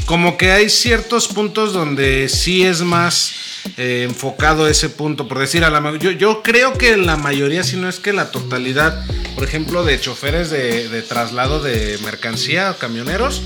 como 0.06 0.36
que 0.38 0.52
hay 0.52 0.70
ciertos 0.70 1.28
puntos 1.28 1.72
donde 1.72 2.28
sí 2.28 2.64
es 2.64 2.82
más 2.82 3.32
eh, 3.76 4.04
enfocado 4.08 4.68
ese 4.68 4.88
punto. 4.88 5.26
Por 5.28 5.38
decir, 5.38 5.64
a 5.64 5.70
la, 5.70 5.96
yo, 5.98 6.12
yo 6.12 6.42
creo 6.42 6.78
que 6.78 6.96
la 6.96 7.16
mayoría, 7.16 7.64
si 7.64 7.76
no 7.76 7.88
es 7.88 7.98
que 7.98 8.12
la 8.12 8.30
totalidad, 8.30 9.04
por 9.34 9.44
ejemplo, 9.44 9.84
de 9.84 10.00
choferes 10.00 10.50
de, 10.50 10.88
de 10.88 11.02
traslado 11.02 11.60
de 11.60 11.98
mercancía 12.04 12.70
o 12.70 12.76
camioneros, 12.78 13.42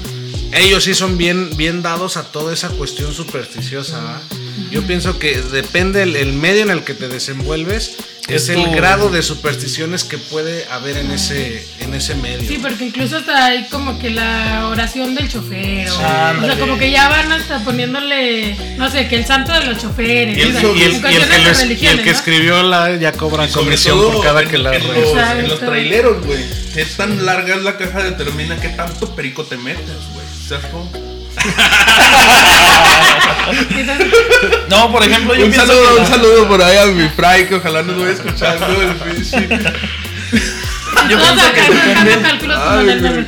ellos 0.52 0.84
sí 0.84 0.94
son 0.94 1.16
bien, 1.16 1.56
bien 1.56 1.82
dados 1.82 2.16
a 2.16 2.24
toda 2.30 2.52
esa 2.52 2.68
cuestión 2.68 3.12
supersticiosa. 3.14 4.20
Yo 4.70 4.82
pienso 4.86 5.18
que 5.18 5.40
depende 5.40 6.02
el, 6.02 6.16
el 6.16 6.32
medio 6.32 6.62
en 6.62 6.70
el 6.70 6.82
que 6.84 6.94
te 6.94 7.08
desenvuelves, 7.08 7.92
es, 8.28 8.44
Es 8.44 8.48
el 8.50 8.70
grado 8.74 9.10
de 9.10 9.20
supersticiones 9.20 10.04
que 10.04 10.16
puede 10.16 10.64
haber 10.70 10.96
en 10.96 11.10
ese, 11.10 11.66
en 11.80 11.92
ese 11.92 12.14
medio. 12.14 12.48
Sí, 12.48 12.58
porque 12.62 12.84
incluso 12.86 13.16
hasta 13.16 13.46
hay 13.46 13.64
como 13.68 13.98
que 13.98 14.10
la 14.10 14.68
oración 14.68 15.14
del 15.16 15.28
chofer. 15.28 15.90
O, 15.90 15.94
o 15.94 15.98
sea, 15.98 16.56
como 16.60 16.78
que 16.78 16.90
ya 16.92 17.08
van 17.08 17.32
hasta 17.32 17.58
poniéndole, 17.64 18.56
no 18.78 18.88
sé, 18.90 19.08
que 19.08 19.16
el 19.16 19.26
santo 19.26 19.52
de 19.52 19.64
los 19.66 19.78
choferes. 19.82 20.38
Y 20.38 20.40
el, 20.42 20.56
o 20.56 20.60
sea, 20.60 20.62
y 20.62 20.82
el- 20.82 20.92
y 20.92 20.94
el 20.94 21.02
que, 21.02 21.50
es- 21.50 21.82
y 21.82 21.86
el 21.88 21.98
que 22.00 22.10
¿no? 22.12 22.16
escribió 22.16 22.62
la 22.62 22.94
ya 22.96 23.10
cobra 23.12 23.48
comisión 23.48 23.98
todo 23.98 24.12
por 24.12 24.24
cada 24.24 24.42
en, 24.42 24.48
que 24.48 24.58
la 24.58 24.76
en 24.76 24.86
los, 24.86 24.96
Exacto. 24.96 25.38
en 25.40 25.48
los 25.48 25.58
traileros, 25.60 26.24
güey. 26.24 26.44
Qué 26.74 26.84
tan 26.96 27.26
larga 27.26 27.56
es 27.56 27.62
la 27.64 27.76
caja 27.76 28.04
determina 28.04 28.58
qué 28.60 28.68
tanto 28.68 29.14
perico 29.16 29.44
te 29.44 29.56
metes, 29.56 29.84
güey. 30.14 30.26
¿Sabes 30.48 30.66
cómo? 30.70 30.90
No, 34.68 34.90
por 34.92 35.02
ejemplo, 35.02 35.34
yo 35.34 35.44
Un 35.46 35.50
pienso 35.50 35.66
saludo, 35.66 35.86
que 35.88 35.92
un 35.94 36.02
la- 36.02 36.08
saludo 36.08 36.48
por 36.48 36.62
ahí 36.62 36.76
a 36.78 36.86
mi 36.86 37.08
fry 37.08 37.46
que 37.48 37.54
ojalá 37.56 37.82
nos 37.82 37.96
vaya 37.98 38.10
escuchando 38.12 38.66
el 38.82 38.94
pinche. 38.96 39.48
yo 41.10 41.18
pienso 41.18 41.52
que 41.54 41.60
depende- 41.60 42.54
Ay, 42.56 42.84
meme. 42.86 43.26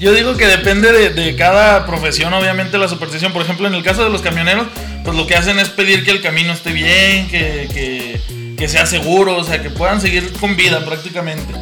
Yo 0.00 0.12
digo 0.12 0.36
que 0.36 0.46
depende 0.46 0.90
de, 0.92 1.10
de 1.10 1.36
cada 1.36 1.86
profesión, 1.86 2.32
obviamente, 2.34 2.76
la 2.76 2.88
superstición. 2.88 3.32
Por 3.32 3.42
ejemplo, 3.42 3.68
en 3.68 3.74
el 3.74 3.84
caso 3.84 4.02
de 4.02 4.10
los 4.10 4.20
camioneros, 4.20 4.66
pues 5.04 5.16
lo 5.16 5.26
que 5.28 5.36
hacen 5.36 5.60
es 5.60 5.68
pedir 5.68 6.04
que 6.04 6.10
el 6.10 6.20
camino 6.20 6.52
esté 6.52 6.72
bien, 6.72 7.28
que, 7.28 7.68
que- 7.72 8.20
que 8.58 8.68
sea 8.68 8.86
seguro, 8.86 9.36
o 9.36 9.44
sea, 9.44 9.62
que 9.62 9.70
puedan 9.70 10.00
seguir 10.00 10.32
con 10.40 10.56
vida 10.56 10.84
prácticamente. 10.84 11.52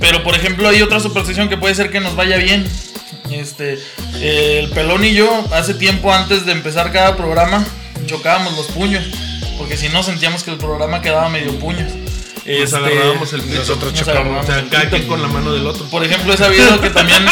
Pero, 0.00 0.22
por 0.22 0.34
ejemplo, 0.34 0.68
hay 0.68 0.82
otra 0.82 1.00
superstición 1.00 1.48
que 1.48 1.56
puede 1.56 1.74
ser 1.74 1.90
que 1.90 2.00
nos 2.00 2.16
vaya 2.16 2.36
bien. 2.38 2.66
Este, 3.34 3.78
eh, 4.16 4.60
el 4.62 4.70
pelón 4.70 5.04
y 5.04 5.14
yo, 5.14 5.44
hace 5.52 5.74
tiempo 5.74 6.12
antes 6.12 6.46
de 6.46 6.52
empezar 6.52 6.92
cada 6.92 7.16
programa, 7.16 7.64
chocábamos 8.06 8.56
los 8.56 8.66
puños. 8.66 9.04
Porque 9.58 9.76
si 9.76 9.88
no, 9.88 10.02
sentíamos 10.02 10.42
que 10.42 10.50
el 10.50 10.58
programa 10.58 11.02
quedaba 11.02 11.28
medio 11.28 11.58
puños. 11.58 11.92
Nos 11.92 12.46
Este, 12.46 12.76
agarrábamos 12.76 13.32
el 13.32 13.42
pito. 13.42 13.58
nosotros 13.58 13.92
nos 13.92 14.02
O 14.02 14.46
sea, 14.46 14.64
cada 14.70 14.90
quien 14.90 15.06
con 15.06 15.22
la 15.22 15.28
mano 15.28 15.52
del 15.52 15.66
otro. 15.66 15.86
Por 15.86 16.04
ejemplo, 16.04 16.32
he 16.32 16.36
sabido 16.36 16.80
que 16.80 16.90
también 16.90 17.22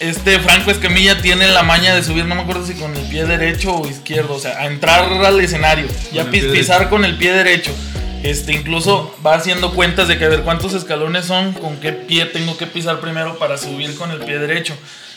este 0.00 0.38
Franco 0.38 0.70
Escamilla 0.70 1.20
tiene 1.20 1.48
la 1.48 1.62
maña 1.62 1.94
de 1.94 2.02
subir, 2.02 2.24
no 2.24 2.34
me 2.34 2.42
acuerdo 2.42 2.64
si 2.66 2.74
con 2.74 2.94
el 2.96 3.02
pie 3.08 3.26
derecho 3.26 3.74
o 3.74 3.88
izquierdo, 3.88 4.34
o 4.34 4.38
sea, 4.38 4.58
a 4.58 4.66
entrar 4.66 5.04
al 5.12 5.40
escenario, 5.40 5.86
ya 6.12 6.30
pisar 6.30 6.88
con 6.88 7.04
el 7.04 7.16
pie 7.16 7.32
derecho. 7.32 7.72
Este, 8.22 8.52
incluso 8.52 9.14
va 9.24 9.34
haciendo 9.34 9.74
cuentas 9.74 10.08
de 10.08 10.18
que 10.18 10.24
a 10.24 10.28
ver 10.28 10.42
cuántos 10.42 10.74
escalones 10.74 11.26
son, 11.26 11.52
con 11.52 11.76
qué 11.78 11.92
pie 11.92 12.26
tengo 12.26 12.56
que 12.56 12.66
pisar 12.66 13.00
primero 13.00 13.38
para 13.38 13.58
subir 13.58 13.96
con 13.96 14.10
el 14.10 14.18
pie 14.18 14.38
derecho. 14.38 14.74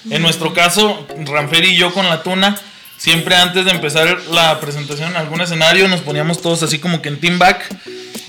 En 0.09 0.21
nuestro 0.21 0.53
caso, 0.53 1.07
Ranfer 1.25 1.63
y 1.65 1.75
yo 1.75 1.93
con 1.93 2.09
la 2.09 2.23
tuna, 2.23 2.57
siempre 2.97 3.35
antes 3.35 3.65
de 3.65 3.71
empezar 3.71 4.19
la 4.31 4.59
presentación 4.59 5.11
en 5.11 5.17
algún 5.17 5.41
escenario, 5.41 5.87
nos 5.87 6.01
poníamos 6.01 6.41
todos 6.41 6.63
así 6.63 6.79
como 6.79 7.01
que 7.01 7.09
en 7.09 7.19
team 7.19 7.39
back 7.39 7.69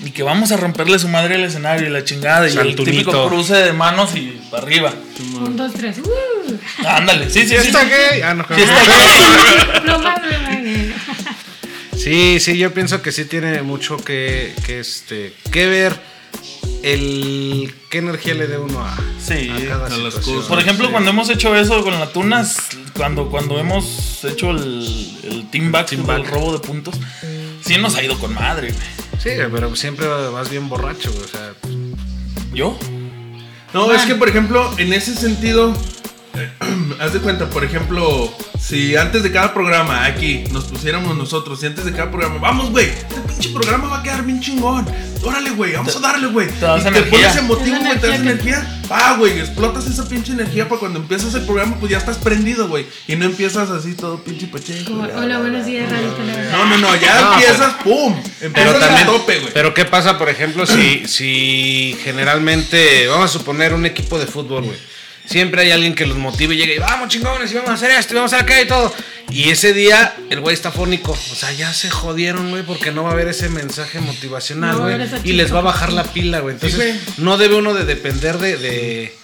y 0.05 0.11
que 0.11 0.23
vamos 0.23 0.51
a 0.51 0.57
romperle 0.57 0.99
su 0.99 1.07
madre 1.07 1.35
el 1.35 1.43
escenario 1.43 1.87
y 1.87 1.89
la 1.89 2.03
chingada 2.03 2.49
y 2.49 2.57
el 2.57 2.75
típico 2.75 3.27
cruce 3.27 3.55
de 3.55 3.73
manos 3.73 4.15
y 4.15 4.39
para 4.51 4.63
arriba. 4.63 4.93
Un, 5.19 5.55
dos, 5.55 5.73
tres. 5.73 5.97
Uh, 5.99 6.87
Ándale, 6.87 7.29
sí, 7.29 7.41
sí, 7.41 7.49
sí. 7.49 7.55
¿Está 7.55 7.83
gay? 7.85 8.21
Ah, 8.21 8.33
no, 8.33 8.45
Sí, 8.45 8.63
Sí, 12.03 12.39
sí, 12.41 12.57
yo 12.57 12.73
pienso 12.73 13.01
que 13.01 13.13
sí 13.13 13.23
tiene 13.25 13.61
mucho 13.61 13.95
que, 13.97 14.53
que, 14.65 14.81
este, 14.81 15.33
que 15.51 15.67
ver 15.67 16.12
el 16.83 17.73
qué 17.89 17.97
energía 17.99 18.33
le 18.35 18.47
dé 18.47 18.57
uno 18.57 18.83
a, 18.85 18.95
Sí, 19.19 19.49
a 19.49 19.67
cada 19.67 19.87
a 19.87 19.97
las 19.97 20.15
cosas. 20.15 20.45
Por 20.45 20.59
ejemplo, 20.59 20.85
Sí. 20.85 20.91
cuando 20.91 21.09
hemos 21.11 21.29
hecho 21.29 21.55
eso 21.55 21.81
con 21.83 21.97
la 21.99 22.11
tunas, 22.11 22.57
cuando, 22.93 23.29
cuando 23.29 23.57
hemos 23.59 24.23
hecho 24.25 24.51
el, 24.51 25.17
el 25.23 25.49
team 25.49 25.71
back, 25.71 25.87
Team 25.87 26.09
el 26.09 26.25
robo 26.27 26.53
de 26.53 26.59
puntos, 26.59 26.95
sí 27.61 27.77
nos 27.77 27.95
ha 27.95 28.03
ido 28.03 28.19
con 28.19 28.33
madre, 28.33 28.71
güey. 28.71 28.83
Sí, 29.21 29.29
pero 29.51 29.75
siempre 29.75 30.05
vas 30.07 30.49
bien 30.49 30.67
borracho, 30.69 31.11
güey, 31.11 31.23
o 31.23 31.27
sea, 31.27 31.53
¿Yo? 32.53 32.77
No, 33.73 33.91
es 33.91 34.03
que 34.03 34.15
por 34.15 34.29
ejemplo, 34.29 34.71
en 34.77 34.93
ese 34.93 35.15
sentido, 35.15 35.73
haz 36.99 37.13
de 37.13 37.19
cuenta, 37.19 37.47
por 37.49 37.63
ejemplo, 37.63 38.33
si 38.59 38.95
antes 38.95 39.21
de 39.21 39.31
cada 39.31 39.53
programa 39.53 40.05
aquí 40.05 40.43
nos 40.51 40.65
pusiéramos 40.65 41.15
nosotros 41.15 41.61
y 41.61 41.67
antes 41.67 41.85
de 41.85 41.91
cada 41.91 42.09
programa, 42.09 42.39
vamos, 42.39 42.71
güey, 42.71 42.87
este 42.87 43.15
pinche 43.27 43.49
programa 43.51 43.87
va 43.87 43.99
a 43.99 44.03
quedar 44.03 44.23
bien 44.23 44.39
chingón. 44.41 44.85
Órale, 45.23 45.51
güey, 45.51 45.73
vamos 45.73 45.95
a 45.95 45.99
darle, 45.99 46.27
güey. 46.27 46.47
Y 46.47 46.51
te 46.51 46.65
energía. 46.87 47.09
pones 47.11 47.35
emotivo, 47.37 47.77
güey, 47.79 47.99
te 47.99 48.07
das 48.07 48.19
energía 48.19 48.55
energía. 48.57 48.79
Ah, 48.89 49.15
güey, 49.17 49.39
explotas 49.39 49.85
esa 49.85 50.07
pinche 50.09 50.33
energía 50.33 50.67
para 50.67 50.79
cuando 50.79 50.99
empiezas 50.99 51.33
el 51.35 51.43
programa, 51.45 51.77
pues 51.79 51.91
ya 51.91 51.97
estás 51.99 52.17
prendido, 52.17 52.67
güey. 52.67 52.85
Y 53.07 53.15
no 53.15 53.25
empiezas 53.25 53.69
así 53.69 53.93
todo 53.93 54.21
pinche 54.23 54.47
pacheco. 54.47 54.91
Como, 54.91 55.03
Hola, 55.03 55.39
buenos 55.39 55.65
días, 55.65 55.89
Radio. 55.89 56.13
No, 56.51 56.65
no, 56.65 56.77
no, 56.79 56.95
ya 56.95 57.21
No, 57.21 57.33
empiezas, 57.33 57.73
pum. 57.83 58.15
pero 58.39 58.47
Empiezas 58.47 58.79
también, 58.79 59.07
a 59.07 59.11
tope, 59.11 59.39
güey. 59.39 59.53
pero 59.53 59.73
qué 59.73 59.85
pasa, 59.85 60.17
por 60.17 60.29
ejemplo, 60.29 60.65
si, 60.65 61.07
si 61.07 61.95
generalmente, 62.03 63.07
vamos 63.07 63.29
a 63.29 63.33
suponer 63.33 63.73
un 63.73 63.85
equipo 63.85 64.17
de 64.19 64.25
fútbol, 64.25 64.63
güey. 64.63 64.92
Siempre 65.25 65.61
hay 65.61 65.71
alguien 65.71 65.95
que 65.95 66.05
los 66.05 66.17
motive 66.17 66.53
y 66.53 66.57
llega 66.57 66.73
y 66.73 66.79
vamos 66.79 67.07
chingones 67.09 67.49
y 67.51 67.55
vamos 67.55 67.69
a 67.69 67.73
hacer 67.73 67.91
esto 67.91 68.13
y 68.13 68.15
vamos 68.17 68.33
a 68.33 68.37
hacer 68.37 68.45
acá 68.49 68.61
y 68.61 68.67
todo. 68.67 68.93
Y 69.31 69.49
ese 69.49 69.73
día 69.73 70.13
el 70.29 70.41
güey 70.41 70.53
está 70.53 70.71
fónico. 70.71 71.13
O 71.13 71.35
sea, 71.35 71.51
ya 71.53 71.73
se 71.73 71.89
jodieron, 71.89 72.49
güey, 72.51 72.63
porque 72.63 72.91
no 72.91 73.03
va 73.03 73.09
a 73.09 73.13
haber 73.13 73.29
ese 73.29 73.47
mensaje 73.49 73.99
motivacional, 74.01 74.75
güey. 74.77 74.95
y 75.23 75.33
les 75.33 75.53
va 75.53 75.59
a 75.59 75.61
bajar 75.63 75.93
la 75.93 76.03
pila, 76.03 76.39
güey. 76.41 76.55
Entonces, 76.55 76.79
no 77.19 77.37
debe 77.37 77.55
uno 77.55 77.73
de 77.73 77.85
depender 77.85 78.37
de, 78.37 78.57
de, 78.57 79.15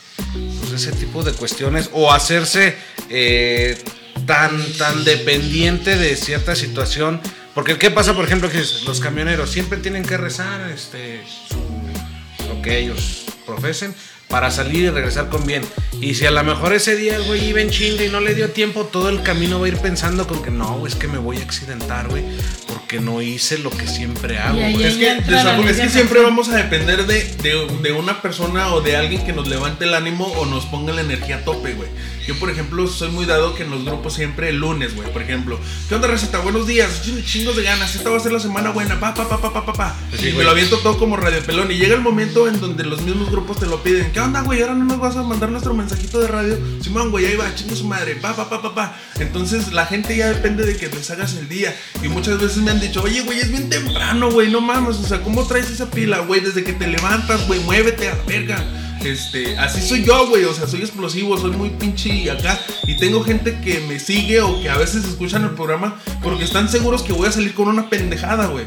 pues, 0.62 0.82
ese 0.82 0.94
tipo 0.94 1.22
de 1.24 1.34
cuestiones 1.34 1.90
o 1.92 2.14
hacerse 2.14 2.78
eh, 3.10 3.78
tan, 4.26 4.64
tan 4.74 5.04
dependiente 5.04 5.98
de 5.98 6.16
cierta 6.16 6.56
situación. 6.56 7.20
Porque 7.54 7.78
¿qué 7.78 7.92
pasa, 7.92 8.16
por 8.16 8.24
ejemplo, 8.24 8.50
que 8.50 8.64
los 8.86 9.00
camioneros 9.02 9.50
siempre 9.52 9.80
tienen 9.80 10.04
que 10.06 10.16
rezar 10.16 10.70
este, 10.72 11.22
su- 11.50 12.48
lo 12.48 12.62
que 12.62 12.80
ellos 12.80 13.26
profesen 13.46 13.94
para 14.30 14.52
salir 14.52 14.86
y 14.86 14.90
regresar 14.92 15.28
con 15.28 15.46
bien. 15.46 15.64
Y 16.00 16.14
si 16.14 16.26
a 16.26 16.32
lo 16.32 16.42
mejor 16.46 16.72
ese 16.72 16.96
día 16.96 17.18
el 17.18 17.24
güey 17.24 17.50
iba 17.50 17.60
en 17.60 17.72
chinga 17.72 18.06
y 18.06 18.10
no 18.10 18.22
le 18.22 18.34
dio 18.36 18.52
tiempo, 18.52 18.86
todo 18.86 19.10
el 19.10 19.22
camino 19.22 19.60
va 19.60 19.66
a 19.66 19.70
ir 19.70 19.78
pensando 19.78 20.28
con 20.28 20.42
que 20.42 20.52
no, 20.52 20.86
es 20.88 20.96
que 20.96 21.08
me 21.10 21.18
voy 21.18 21.38
a 21.38 21.42
accidentar, 21.44 22.08
güey, 22.08 22.24
porque 22.68 23.02
no 23.02 23.22
hice 23.22 23.58
lo 23.58 23.70
que 23.72 23.86
siempre 23.88 24.38
hago. 24.38 24.58
Y 24.60 24.64
ahí 24.64 24.74
güey". 24.76 24.86
Es 24.86 24.94
que, 24.94 25.00
ya 25.02 25.18
entra 25.18 25.32
la 25.32 25.44
desafo- 25.44 25.60
es 25.62 25.66
que 25.66 25.72
leyenda. 25.74 25.92
siempre 25.94 26.22
vamos 26.22 26.48
a 26.50 26.56
depender 26.56 27.06
de, 27.06 27.24
de- 27.42 27.68
de 27.82 27.92
una 27.92 28.22
persona 28.22 28.74
o 28.74 28.82
de 28.82 28.96
alguien 28.96 29.26
que 29.26 29.34
nos 29.34 29.48
levante 29.48 29.84
el 29.86 29.94
ánimo 29.94 30.28
o 30.28 30.46
nos 30.46 30.66
ponga 30.68 30.94
la 30.94 31.02
energía 31.02 31.38
a 31.38 31.44
tope, 31.44 31.74
güey. 31.74 31.90
Yo, 32.28 32.36
por 32.40 32.52
ejemplo, 32.52 32.88
soy 32.88 33.10
muy 33.10 33.26
dado 33.26 33.56
que 33.56 33.64
en 33.64 33.72
los 33.72 33.84
grupos 33.84 34.14
siempre 34.14 34.50
el 34.50 34.58
lunes, 34.58 34.96
güey. 34.96 35.12
Por 35.12 35.24
ejemplo, 35.24 35.60
¿qué 35.90 35.96
onda, 35.96 36.08
receta? 36.08 36.38
Buenos 36.40 36.68
días, 36.68 37.02
chin- 37.04 37.26
chingos 37.26 37.56
de 37.56 37.64
ganas. 37.64 37.96
Esta 37.96 38.12
va 38.12 38.18
a 38.18 38.20
ser 38.20 38.32
la 38.32 38.40
semana 38.40 38.70
buena, 38.70 39.00
pa, 39.00 39.16
pa, 39.16 39.28
pa, 39.28 39.42
pa, 39.42 39.52
pa, 39.52 39.66
pa, 39.66 39.74
pa. 39.74 39.98
Sí, 40.16 40.30
y 40.30 40.34
me 40.34 40.44
lo 40.44 40.52
aviento 40.52 40.78
todo 40.78 40.98
como 41.00 41.18
radio 41.18 41.42
pelón. 41.44 41.72
Y 41.72 41.76
llega 41.78 41.96
el 41.96 42.02
momento 42.02 42.48
en 42.48 42.62
donde 42.62 42.84
los 42.86 43.02
mismos 43.02 43.32
grupos 43.32 43.60
te 43.60 43.66
lo 43.66 43.82
piden. 43.82 44.12
¿Qué 44.12 44.19
onda, 44.20 44.42
güey? 44.42 44.62
Ahora 44.62 44.76
no 44.76 44.86
nos 44.86 45.00
vas 45.00 45.16
a 45.16 45.24
mandar 45.24 45.50
nuestro 45.50 45.74
mensajito 45.74 46.20
de 46.20 46.28
radio. 46.28 46.58
Simón, 46.82 47.12
güey, 47.12 47.26
ahí 47.26 47.36
va, 47.36 47.54
chingo 47.56 47.76
su 47.76 47.86
madre, 47.86 48.16
pa, 48.16 48.36
pa, 48.36 48.50
pa, 48.50 48.62
pa, 48.62 48.76
pa. 48.76 48.98
Entonces, 49.20 49.72
la 49.72 49.86
gente 49.86 50.16
ya 50.16 50.28
depende 50.28 50.66
de 50.66 50.78
que 50.78 50.88
les 50.88 51.10
hagas 51.12 51.36
el 51.36 51.48
día. 51.48 51.76
Y 52.04 52.08
muchas 52.08 52.40
veces 52.40 52.58
me 52.58 52.72
han 52.72 52.80
dicho, 52.80 53.02
oye, 53.02 53.22
güey, 53.22 53.40
es 53.40 53.50
bien 53.50 53.70
temprano, 53.70 54.32
güey, 54.32 54.52
no 54.52 54.62
mames. 54.62 54.98
O 54.98 55.04
sea, 55.04 55.22
¿cómo 55.22 55.46
traes 55.46 55.70
esa 55.70 55.90
pila, 55.90 56.20
güey? 56.20 56.42
Desde 56.42 56.64
que 56.64 56.74
te 56.74 56.88
levantas, 56.88 57.48
güey, 57.48 57.60
muévete 57.62 58.10
a 58.10 58.16
la 58.16 58.24
verga. 58.24 58.64
Este, 59.04 59.58
así 59.58 59.82
soy 59.82 60.04
yo, 60.04 60.28
güey, 60.28 60.44
o 60.44 60.54
sea, 60.54 60.68
soy 60.68 60.82
explosivo, 60.82 61.38
soy 61.38 61.52
muy 61.52 61.70
pinche 61.70 62.30
acá. 62.30 62.60
Y 62.86 62.98
tengo 62.98 63.24
gente 63.24 63.60
que 63.62 63.80
me 63.82 64.00
sigue 64.00 64.42
o 64.42 64.62
que 64.62 64.70
a 64.70 64.78
veces 64.78 65.06
escuchan 65.06 65.44
el 65.44 65.52
programa 65.52 66.00
porque 66.22 66.44
están 66.44 66.70
seguros 66.70 67.04
que 67.04 67.14
voy 67.14 67.28
a 67.28 67.32
salir 67.32 67.54
con 67.54 67.68
una 67.68 67.90
pendejada, 67.90 68.48
güey. 68.48 68.66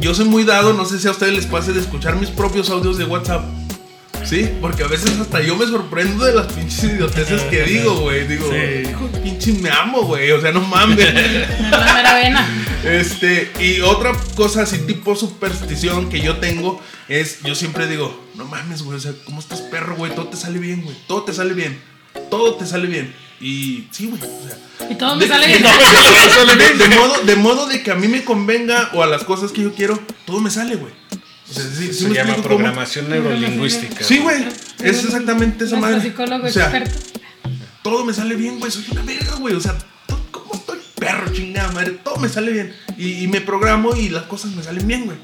Yo 0.00 0.14
soy 0.14 0.26
muy 0.26 0.44
dado, 0.44 0.74
no 0.74 0.84
sé 0.84 0.98
si 0.98 1.08
a 1.08 1.10
ustedes 1.10 1.34
les 1.34 1.46
pase 1.46 1.72
de 1.72 1.80
escuchar 1.80 2.16
mis 2.16 2.30
propios 2.30 2.68
audios 2.68 2.98
de 2.98 3.04
WhatsApp. 3.04 3.44
Sí, 4.24 4.48
porque 4.60 4.82
a 4.82 4.88
veces 4.88 5.18
hasta 5.20 5.40
yo 5.40 5.56
me 5.56 5.66
sorprendo 5.66 6.24
de 6.24 6.34
las 6.34 6.46
pinches 6.52 6.82
idioteces 6.84 7.42
que 7.42 7.62
digo, 7.62 7.94
güey. 8.00 8.26
Digo, 8.26 8.50
Sí. 8.50 8.88
hijo 8.90 9.08
de 9.08 9.20
pinche 9.20 9.52
me 9.52 9.70
amo, 9.70 10.02
güey. 10.02 10.32
O 10.32 10.40
sea, 10.40 10.50
no 10.52 10.60
mames. 10.62 11.14
La 11.70 11.78
maravena. 11.78 12.46
Este, 12.84 13.52
y 13.60 13.80
otra 13.82 14.12
cosa 14.34 14.62
así 14.62 14.78
tipo 14.78 15.14
superstición 15.14 16.08
que 16.08 16.20
yo 16.20 16.36
tengo 16.38 16.80
es, 17.08 17.40
yo 17.42 17.54
siempre 17.54 17.86
digo, 17.86 18.24
no 18.34 18.44
mames, 18.46 18.82
güey, 18.82 18.96
o 18.98 19.00
sea, 19.00 19.12
¿cómo 19.24 19.40
estás 19.40 19.60
perro, 19.60 19.94
güey? 19.96 20.12
Todo 20.14 20.26
te 20.28 20.36
sale 20.36 20.58
bien, 20.58 20.82
güey, 20.82 20.96
todo 21.06 21.22
te 21.24 21.32
sale 21.32 21.54
bien, 21.54 21.80
todo 22.30 22.54
te 22.56 22.66
sale 22.66 22.86
bien. 22.88 23.14
Y 23.40 23.86
sí, 23.90 24.06
güey, 24.06 24.20
o 24.22 24.48
sea, 24.48 24.88
Y 24.90 24.94
todo 24.94 25.14
me 25.16 25.24
de- 25.24 25.28
sale 25.28 25.46
bien. 25.46 25.62
de, 25.62 26.88
de 26.88 26.96
modo, 26.96 27.22
de 27.22 27.36
modo 27.36 27.66
de 27.66 27.82
que 27.82 27.90
a 27.90 27.94
mí 27.94 28.08
me 28.08 28.24
convenga 28.24 28.90
o 28.94 29.02
a 29.02 29.06
las 29.06 29.24
cosas 29.24 29.52
que 29.52 29.62
yo 29.62 29.72
quiero, 29.74 29.98
todo 30.24 30.40
me 30.40 30.50
sale, 30.50 30.76
güey. 30.76 30.92
O 31.48 31.52
sea, 31.54 31.62
sí, 31.64 31.92
sí 31.92 32.04
Se 32.06 32.14
llama 32.14 32.32
cómo? 32.34 32.44
programación 32.44 33.08
neurolingüística. 33.08 34.02
Sí, 34.04 34.18
güey, 34.18 34.44
es 34.82 35.04
exactamente 35.04 35.64
esa 35.64 35.76
madre. 35.76 36.00
psicólogo 36.00 36.46
O 36.46 36.50
sea, 36.50 36.64
experto. 36.64 36.98
todo 37.82 38.04
me 38.04 38.12
sale 38.12 38.34
bien, 38.34 38.58
güey. 38.58 38.70
Soy 38.72 38.84
una 38.90 39.02
verga, 39.02 39.34
güey. 39.36 39.54
O 39.54 39.60
sea, 39.60 39.76
¿cómo 40.32 40.54
estoy 40.54 40.78
perro, 40.96 41.32
chingada 41.32 41.70
madre? 41.72 41.92
Todo 42.02 42.16
me 42.16 42.28
sale 42.28 42.52
bien. 42.52 42.74
Y, 42.98 43.22
y 43.24 43.28
me 43.28 43.40
programo 43.40 43.94
y 43.94 44.08
las 44.08 44.24
cosas 44.24 44.52
me 44.56 44.62
salen 44.62 44.86
bien, 44.86 45.04
güey. 45.06 45.18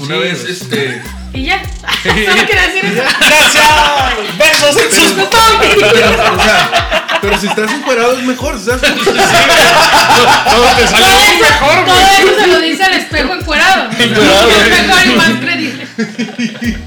Una 0.00 0.14
Sí, 0.14 0.20
vez, 0.20 0.40
güey. 0.42 0.52
este. 0.52 1.02
Y 1.34 1.44
ya. 1.44 1.62
Solo 2.02 2.46
quería 2.46 2.66
decir 2.68 2.84
eso. 2.84 3.02
¡Gracias! 3.20 4.38
¡Besos 4.38 4.76
en 4.82 4.90
sus. 4.92 5.12
Pero, 5.12 6.34
o 6.34 6.42
sea, 6.42 7.18
pero 7.20 7.38
si 7.40 7.46
estás 7.48 7.70
encuerado 7.72 8.12
es 8.18 8.22
mejor, 8.24 8.58
¿sabes? 8.58 8.80
Todo 8.82 9.04
te 9.04 10.86
sale 10.86 11.04
Todo 11.04 11.18
eso, 11.20 11.40
mejor, 11.40 11.84
todo 11.84 11.94
güey. 11.94 12.16
eso 12.22 12.40
se 12.40 12.46
lo 12.46 12.60
dice 12.60 12.84
al 12.84 12.94
espejo 12.94 13.34
encuerado. 13.34 13.90
Encuerado. 13.98 14.48
Es 14.58 14.86
mejor 14.86 15.06
y 15.06 15.16
más 15.16 15.30
creíble. 15.40 15.86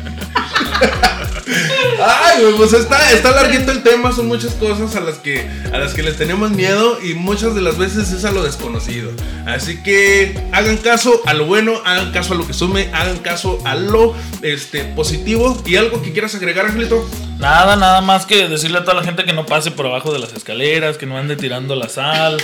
Ay, 2.03 2.41
güey, 2.41 2.55
pues 2.55 2.73
está, 2.73 3.11
está 3.11 3.31
larguito 3.31 3.71
el 3.71 3.83
tema, 3.83 4.11
son 4.11 4.27
muchas 4.27 4.53
cosas 4.55 4.95
a 4.95 5.01
las 5.01 5.17
que 5.17 5.47
a 5.73 5.77
las 5.77 5.93
que 5.93 6.03
les 6.03 6.17
tenemos 6.17 6.51
miedo 6.51 6.99
y 7.01 7.13
muchas 7.13 7.55
de 7.55 7.61
las 7.61 7.77
veces 7.77 8.11
es 8.11 8.25
a 8.25 8.31
lo 8.31 8.43
desconocido. 8.43 9.11
Así 9.45 9.81
que 9.83 10.39
hagan 10.51 10.77
caso 10.77 11.21
a 11.25 11.33
lo 11.33 11.45
bueno, 11.45 11.81
hagan 11.85 12.11
caso 12.11 12.33
a 12.33 12.37
lo 12.37 12.47
que 12.47 12.53
sume, 12.53 12.89
hagan 12.93 13.19
caso 13.19 13.59
a 13.65 13.75
lo 13.75 14.15
este 14.41 14.85
positivo 14.85 15.61
y 15.65 15.75
algo 15.75 16.01
que 16.01 16.11
quieras 16.11 16.35
agregar, 16.35 16.65
Angelito. 16.65 17.07
Nada, 17.37 17.75
nada 17.75 18.01
más 18.01 18.25
que 18.25 18.47
decirle 18.47 18.77
a 18.77 18.81
toda 18.83 18.95
la 18.95 19.03
gente 19.03 19.25
que 19.25 19.33
no 19.33 19.45
pase 19.45 19.71
por 19.71 19.87
abajo 19.87 20.13
de 20.13 20.19
las 20.19 20.33
escaleras, 20.33 20.97
que 20.97 21.05
no 21.05 21.17
ande 21.17 21.35
tirando 21.35 21.75
la 21.75 21.89
sal, 21.89 22.37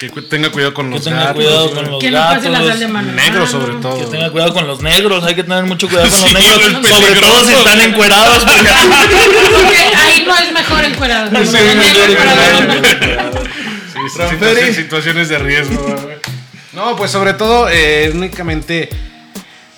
Que 0.00 0.08
tenga 0.22 0.50
cuidado 0.50 0.72
con 0.72 0.88
que 0.88 0.94
los 0.96 1.04
tenga 1.04 1.18
gatos. 1.18 1.34
cuidado 1.36 1.70
con 1.72 1.90
los 1.90 2.00
Que 2.02 2.10
no 2.10 2.18
pase 2.18 2.48
la 2.48 2.58
sal 2.64 2.78
de 2.80 2.88
mano. 2.88 3.12
Negros 3.12 3.50
sobre 3.50 3.74
Ah, 3.74 3.78
todo. 3.82 3.98
Que 3.98 4.06
tenga 4.06 4.30
cuidado 4.30 4.54
con 4.54 4.66
los 4.66 4.80
negros, 4.80 5.22
hay 5.24 5.34
que 5.34 5.42
tener 5.44 5.64
mucho 5.64 5.88
cuidado 5.88 6.08
con 6.08 6.20
los 6.20 6.28
Sí, 6.30 6.34
negros, 6.34 6.58
es 6.58 6.88
sobre 6.88 7.20
todo 7.20 7.44
si 7.44 7.52
están 7.52 7.80
encuerados. 7.82 8.38
porque- 8.44 8.70
Porque 9.60 9.76
ahí 9.96 10.24
no 10.26 10.34
es 10.36 10.52
mejor 10.52 10.84
encuerado. 10.84 11.28
Sí, 11.30 11.34
No. 11.34 11.44
Sí, 13.92 14.08
situaciones, 14.30 14.76
situaciones 14.76 15.28
de 15.28 15.38
riesgo. 15.38 15.82
güey. 16.02 16.16
No, 16.72 16.96
pues 16.96 17.10
sobre 17.10 17.34
todo, 17.34 17.68
eh, 17.68 18.10
únicamente 18.14 18.88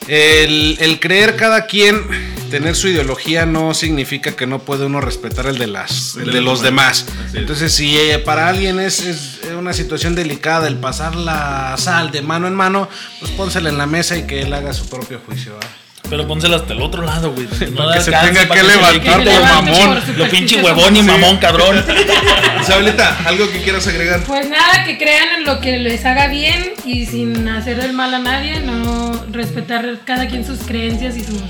el, 0.09 0.77
el 0.81 1.01
creer 1.01 1.37
cada 1.37 1.67
quien, 1.67 2.05
tener 2.51 2.77
su 2.77 2.89
ideología 2.89 3.47
no 3.47 3.73
significa 3.73 4.37
que 4.37 4.47
no 4.47 4.59
puede 4.59 4.85
uno 4.85 5.01
respetar 5.01 5.47
el 5.47 5.57
de 5.57 5.69
las, 5.69 6.17
el 6.17 6.33
de 6.33 6.43
los 6.43 6.61
demás. 6.61 7.07
Entonces, 7.33 7.73
si 7.73 7.97
eh, 7.97 8.19
para 8.19 8.49
alguien 8.49 8.79
es, 8.79 9.01
es 9.01 9.41
una 9.59 9.73
situación 9.73 10.15
delicada 10.15 10.69
el 10.69 10.77
pasar 10.77 11.17
la 11.17 11.75
sal 11.79 12.11
de 12.11 12.21
mano 12.21 12.47
en 12.47 12.55
mano, 12.55 12.91
pues 13.21 13.33
pónsela 13.33 13.71
en 13.71 13.79
la 13.79 13.87
mesa 13.87 14.19
y 14.19 14.27
que 14.27 14.43
él 14.43 14.53
haga 14.53 14.75
su 14.75 14.87
propio 14.89 15.21
juicio. 15.25 15.55
Pero 16.09 16.27
pónsela 16.27 16.57
hasta 16.57 16.75
el 16.75 16.83
otro 16.83 17.03
lado, 17.03 17.33
güey. 17.33 17.47
no 17.73 17.91
que 17.93 18.01
se 18.01 18.15
alcance, 18.15 18.41
tenga 18.41 18.55
que 18.55 18.63
levantar 18.63 19.15
por 19.15 19.25
levante 19.25 19.71
mamón. 19.71 20.03
Lo 20.17 20.29
pinche 20.29 20.57
huevón 20.63 20.97
y 20.97 21.03
mamón, 21.03 21.37
cabrón. 21.39 21.85
Isabelita, 22.61 23.19
algo 23.25 23.51
que 23.51 23.63
quieras 23.63 23.87
agregar. 23.87 24.23
Pues 24.25 24.49
nada, 24.49 24.85
que 24.85 24.99
crean 24.99 25.29
en 25.39 25.45
lo 25.45 25.61
que 25.61 25.79
les 25.79 26.05
haga 26.05 26.29
bien 26.29 26.73
y 26.85 27.07
sin 27.07 27.49
hacer 27.49 27.79
el 27.81 27.93
mal 27.93 28.13
a 28.15 28.19
nadie, 28.19 28.61
no 28.61 29.25
respetar 29.31 30.01
cada 30.05 30.29
quien 30.29 30.45
sus 30.45 30.61
creencias 30.61 31.17
y 31.17 31.25
sus, 31.25 31.41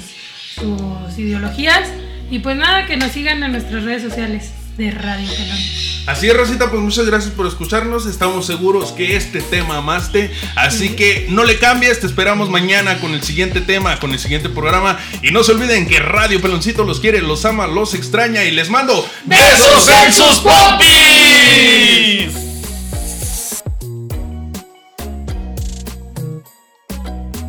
sus 0.55 1.19
ideologías. 1.19 1.89
Y 2.31 2.39
pues 2.39 2.57
nada, 2.57 2.87
que 2.87 2.97
nos 2.97 3.13
sigan 3.13 3.43
en 3.43 3.53
nuestras 3.53 3.85
redes 3.85 4.03
sociales 4.03 4.53
de 4.79 4.91
Radio 4.91 5.29
Pelón. 5.29 5.82
Así 6.07 6.29
es, 6.29 6.37
Rosita, 6.37 6.71
pues 6.71 6.83
muchas 6.83 7.07
gracias 7.07 7.33
por 7.33 7.47
escucharnos. 7.47 8.07
Estamos 8.07 8.47
seguros 8.47 8.93
que 8.93 9.17
este 9.17 9.41
tema 9.41 9.79
amaste. 9.79 10.33
Así 10.57 10.91
que 10.91 11.27
no 11.29 11.45
le 11.45 11.59
cambies, 11.59 12.01
te 12.01 12.07
esperamos 12.07 12.51
mañana 12.51 13.01
con 13.01 13.15
el 13.15 13.23
siguiente 13.23 13.61
tema, 13.61 13.99
con 14.01 14.13
el 14.13 14.19
siguiente 14.19 14.49
programa. 14.49 14.99
Y 15.23 15.31
no 15.31 15.45
se 15.45 15.53
olviden 15.53 15.87
que 15.87 16.01
Radio 16.01 16.41
Peloncito 16.41 16.85
los 16.85 16.99
quiere, 16.99 17.23
los 17.23 17.45
ama, 17.45 17.67
los 17.67 17.95
extraña 17.95 18.45
y 18.45 18.51
les 18.51 18.69
mando 18.69 19.07
besos 19.27 19.89
en 20.05 20.13
sus 20.13 20.41
popis. 20.41 22.52